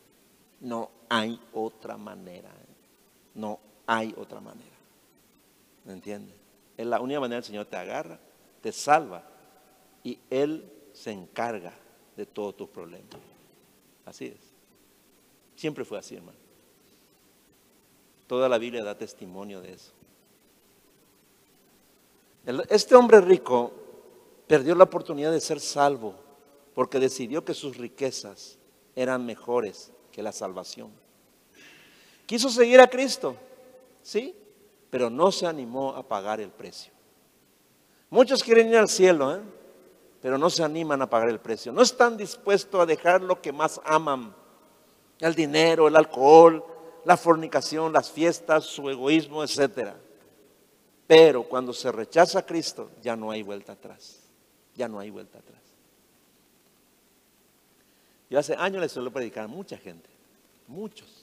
[0.60, 2.50] No hay otra manera.
[3.36, 4.76] No hay otra manera.
[5.86, 6.41] ¿Me entiendes?
[6.82, 8.20] Es la única manera el Señor te agarra,
[8.60, 9.24] te salva
[10.04, 11.72] y Él se encarga
[12.18, 13.08] de todos tus problemas.
[14.04, 14.40] Así es.
[15.56, 16.40] Siempre fue así, hermano.
[18.26, 19.92] Toda la Biblia da testimonio de eso.
[22.68, 23.72] Este hombre rico
[24.48, 26.16] perdió la oportunidad de ser salvo
[26.74, 28.58] porque decidió que sus riquezas
[28.96, 30.90] eran mejores que la salvación.
[32.26, 33.36] Quiso seguir a Cristo,
[34.02, 34.36] ¿sí?
[34.92, 36.94] Pero no se animó a pagar el precio.
[38.12, 39.40] Muchos quieren ir al cielo, ¿eh?
[40.22, 41.72] pero no se animan a pagar el precio.
[41.72, 44.36] No están dispuestos a dejar lo que más aman,
[45.20, 46.64] el dinero, el alcohol,
[47.06, 49.94] la fornicación, las fiestas, su egoísmo, etc.
[51.08, 54.20] Pero cuando se rechaza a Cristo, ya no hay vuelta atrás.
[54.76, 55.62] Ya no hay vuelta atrás.
[58.30, 60.10] Yo hace años le suelo predicar a mucha gente,
[60.68, 61.21] muchos.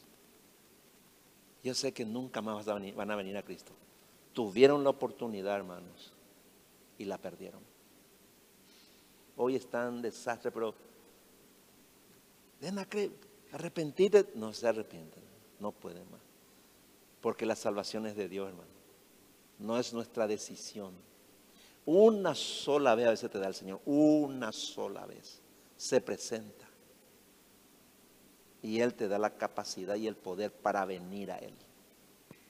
[1.69, 3.75] Yo sé que nunca más van a venir a Cristo.
[4.33, 6.15] Tuvieron la oportunidad, hermanos,
[6.97, 7.61] y la perdieron.
[9.37, 10.75] Hoy están desastre, pero
[12.59, 13.13] ven a creer.
[14.35, 15.23] No se arrepienten,
[15.61, 16.23] no pueden más.
[17.21, 18.71] Porque la salvación es de Dios, hermano.
[19.59, 20.95] No es nuestra decisión.
[21.85, 25.43] Una sola vez a veces te da el Señor, una sola vez
[25.77, 26.67] se presenta
[28.63, 31.55] y Él te da la capacidad y el poder para venir a Él.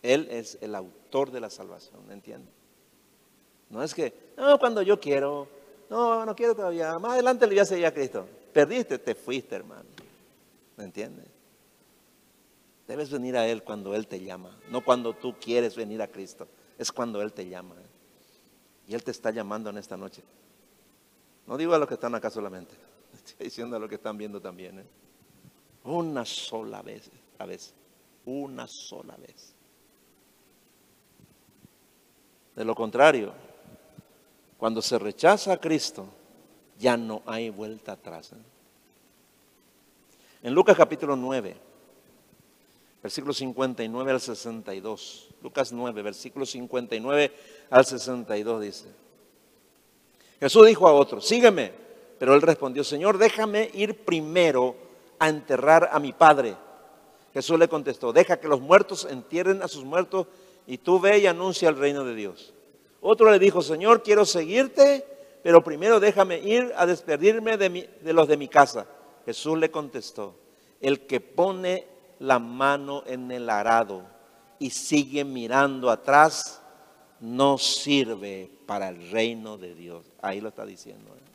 [0.02, 2.52] Él es el autor de la salvación, ¿me entiendes?
[3.70, 5.48] No es que, no, cuando yo quiero,
[5.90, 8.26] no, no quiero todavía, más adelante le voy a seguir a Cristo.
[8.52, 9.84] Perdiste, te fuiste, hermano.
[10.76, 11.26] ¿Me entiendes?
[12.86, 16.48] Debes venir a Él cuando Él te llama, no cuando tú quieres venir a Cristo,
[16.78, 17.74] es cuando Él te llama.
[18.86, 20.22] Y Él te está llamando en esta noche.
[21.46, 22.74] No digo a los que están acá solamente,
[23.12, 24.78] estoy diciendo a los que están viendo también.
[24.78, 24.84] ¿eh?
[25.89, 27.72] Una sola vez, a veces.
[28.26, 29.55] Una sola vez.
[32.55, 33.32] De lo contrario,
[34.59, 36.07] cuando se rechaza a Cristo,
[36.78, 38.32] ya no hay vuelta atrás.
[38.32, 38.36] ¿eh?
[40.43, 41.57] En Lucas capítulo 9,
[43.03, 45.28] versículo 59 al 62.
[45.43, 47.32] Lucas 9, versículo 59
[47.70, 48.89] al 62 dice.
[50.39, 51.89] Jesús dijo a otro, sígueme.
[52.18, 54.88] Pero él respondió, Señor, déjame ir primero
[55.18, 56.56] a enterrar a mi padre.
[57.32, 60.26] Jesús le contestó, deja que los muertos entierren a sus muertos
[60.66, 62.54] y tú ve y anuncia el reino de Dios.
[63.00, 65.06] Otro le dijo, Señor, quiero seguirte,
[65.42, 68.86] pero primero déjame ir a despedirme de, los de mi casa.
[69.24, 70.34] Jesús le contestó,
[70.80, 71.86] el que pone
[72.18, 74.02] la mano en el arado
[74.58, 76.62] y sigue mirando atrás,
[77.20, 80.04] no sirve para el reino de Dios.
[80.20, 81.14] Ahí lo está diciendo.
[81.16, 81.28] ¿eh?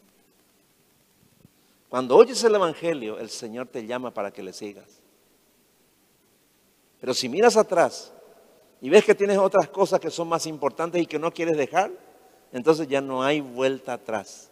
[1.94, 5.00] Cuando oyes el Evangelio, el Señor te llama para que le sigas.
[7.00, 8.12] Pero si miras atrás
[8.82, 11.92] y ves que tienes otras cosas que son más importantes y que no quieres dejar,
[12.52, 14.50] entonces ya no hay vuelta atrás.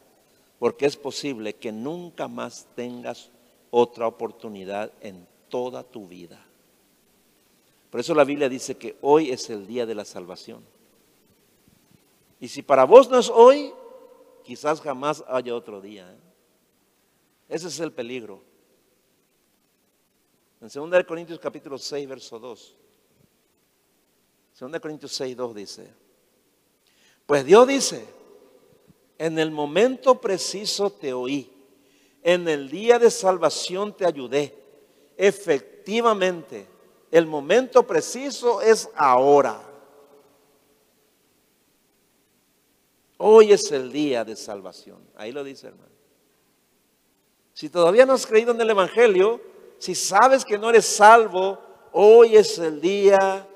[0.59, 3.31] Porque es posible que nunca más tengas
[3.71, 6.45] otra oportunidad en toda tu vida.
[7.89, 10.63] Por eso la Biblia dice que hoy es el día de la salvación.
[12.39, 13.73] Y si para vos no es hoy,
[14.43, 16.07] quizás jamás haya otro día.
[16.07, 16.30] ¿eh?
[17.51, 18.41] Ese es el peligro.
[20.61, 22.75] En 2 Corintios capítulo 6, verso 2.
[24.57, 25.93] 2 Corintios 6, 2 dice,
[27.25, 28.07] pues Dios dice,
[29.17, 31.51] en el momento preciso te oí,
[32.23, 34.55] en el día de salvación te ayudé.
[35.17, 36.67] Efectivamente,
[37.11, 39.61] el momento preciso es ahora.
[43.17, 45.05] Hoy es el día de salvación.
[45.15, 45.90] Ahí lo dice hermano.
[47.61, 49.39] Si todavía no has creído en el Evangelio,
[49.77, 51.59] si sabes que no eres salvo,
[51.91, 53.47] hoy es el día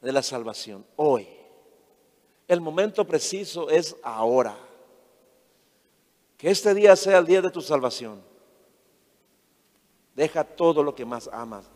[0.00, 0.86] de la salvación.
[0.96, 1.28] Hoy.
[2.48, 4.56] El momento preciso es ahora.
[6.38, 8.22] Que este día sea el día de tu salvación.
[10.14, 11.66] Deja todo lo que más amas.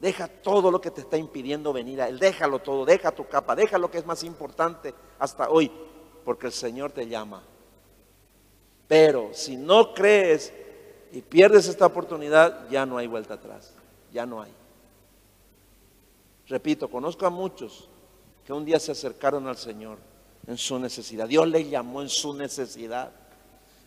[0.00, 2.18] Deja todo lo que te está impidiendo venir a Él.
[2.18, 2.86] Déjalo todo.
[2.86, 3.54] Deja tu capa.
[3.54, 5.70] Deja lo que es más importante hasta hoy
[6.24, 7.42] porque el Señor te llama.
[8.88, 10.52] Pero si no crees
[11.12, 13.72] y pierdes esta oportunidad, ya no hay vuelta atrás,
[14.12, 14.52] ya no hay.
[16.48, 17.88] Repito, conozco a muchos
[18.46, 19.98] que un día se acercaron al Señor
[20.46, 21.26] en su necesidad.
[21.26, 23.10] Dios les llamó en su necesidad,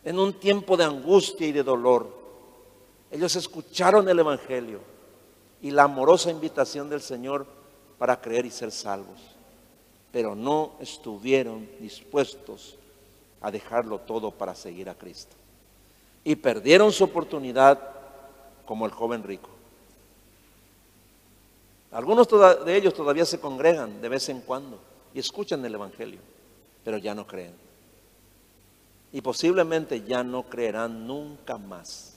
[0.04, 2.08] en un tiempo de angustia y de dolor.
[3.10, 4.80] Ellos escucharon el Evangelio
[5.62, 7.46] y la amorosa invitación del Señor
[7.98, 9.38] para creer y ser salvos
[10.12, 12.76] pero no estuvieron dispuestos
[13.40, 15.34] a dejarlo todo para seguir a Cristo.
[16.24, 17.80] Y perdieron su oportunidad
[18.66, 19.50] como el joven rico.
[21.90, 22.28] Algunos
[22.64, 24.78] de ellos todavía se congregan de vez en cuando
[25.14, 26.20] y escuchan el Evangelio,
[26.84, 27.54] pero ya no creen.
[29.10, 32.14] Y posiblemente ya no creerán nunca más.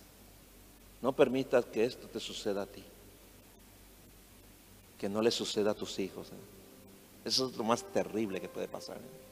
[1.02, 2.84] No permitas que esto te suceda a ti.
[5.00, 6.28] Que no le suceda a tus hijos.
[6.30, 7.26] ¿eh?
[7.26, 8.98] Eso es lo más terrible que puede pasar.
[8.98, 9.31] ¿eh?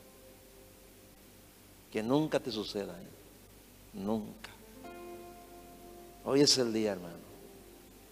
[1.92, 2.94] Que nunca te suceda.
[2.94, 3.08] ¿eh?
[3.94, 4.50] Nunca.
[6.26, 7.18] Hoy es el día, hermano.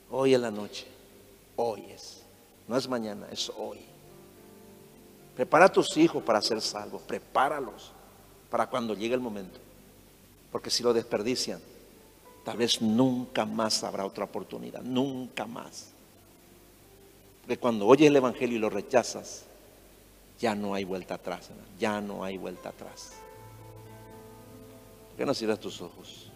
[0.10, 0.88] Hoy es la noche.
[1.56, 2.24] Hoy es.
[2.68, 3.80] No es mañana, es hoy.
[5.36, 7.02] Prepara a tus hijos para ser salvos.
[7.04, 7.92] Prepáralos
[8.50, 9.60] para cuando llegue el momento.
[10.52, 11.60] Porque si lo desperdician,
[12.44, 14.82] tal vez nunca más habrá otra oportunidad.
[14.82, 15.92] Nunca más.
[17.42, 19.46] Porque cuando oyes el Evangelio y lo rechazas,
[20.40, 21.50] ya no hay vuelta atrás,
[21.80, 23.14] ya no hay vuelta atrás.
[25.18, 26.27] ¿Por qué no cierras tus ojos?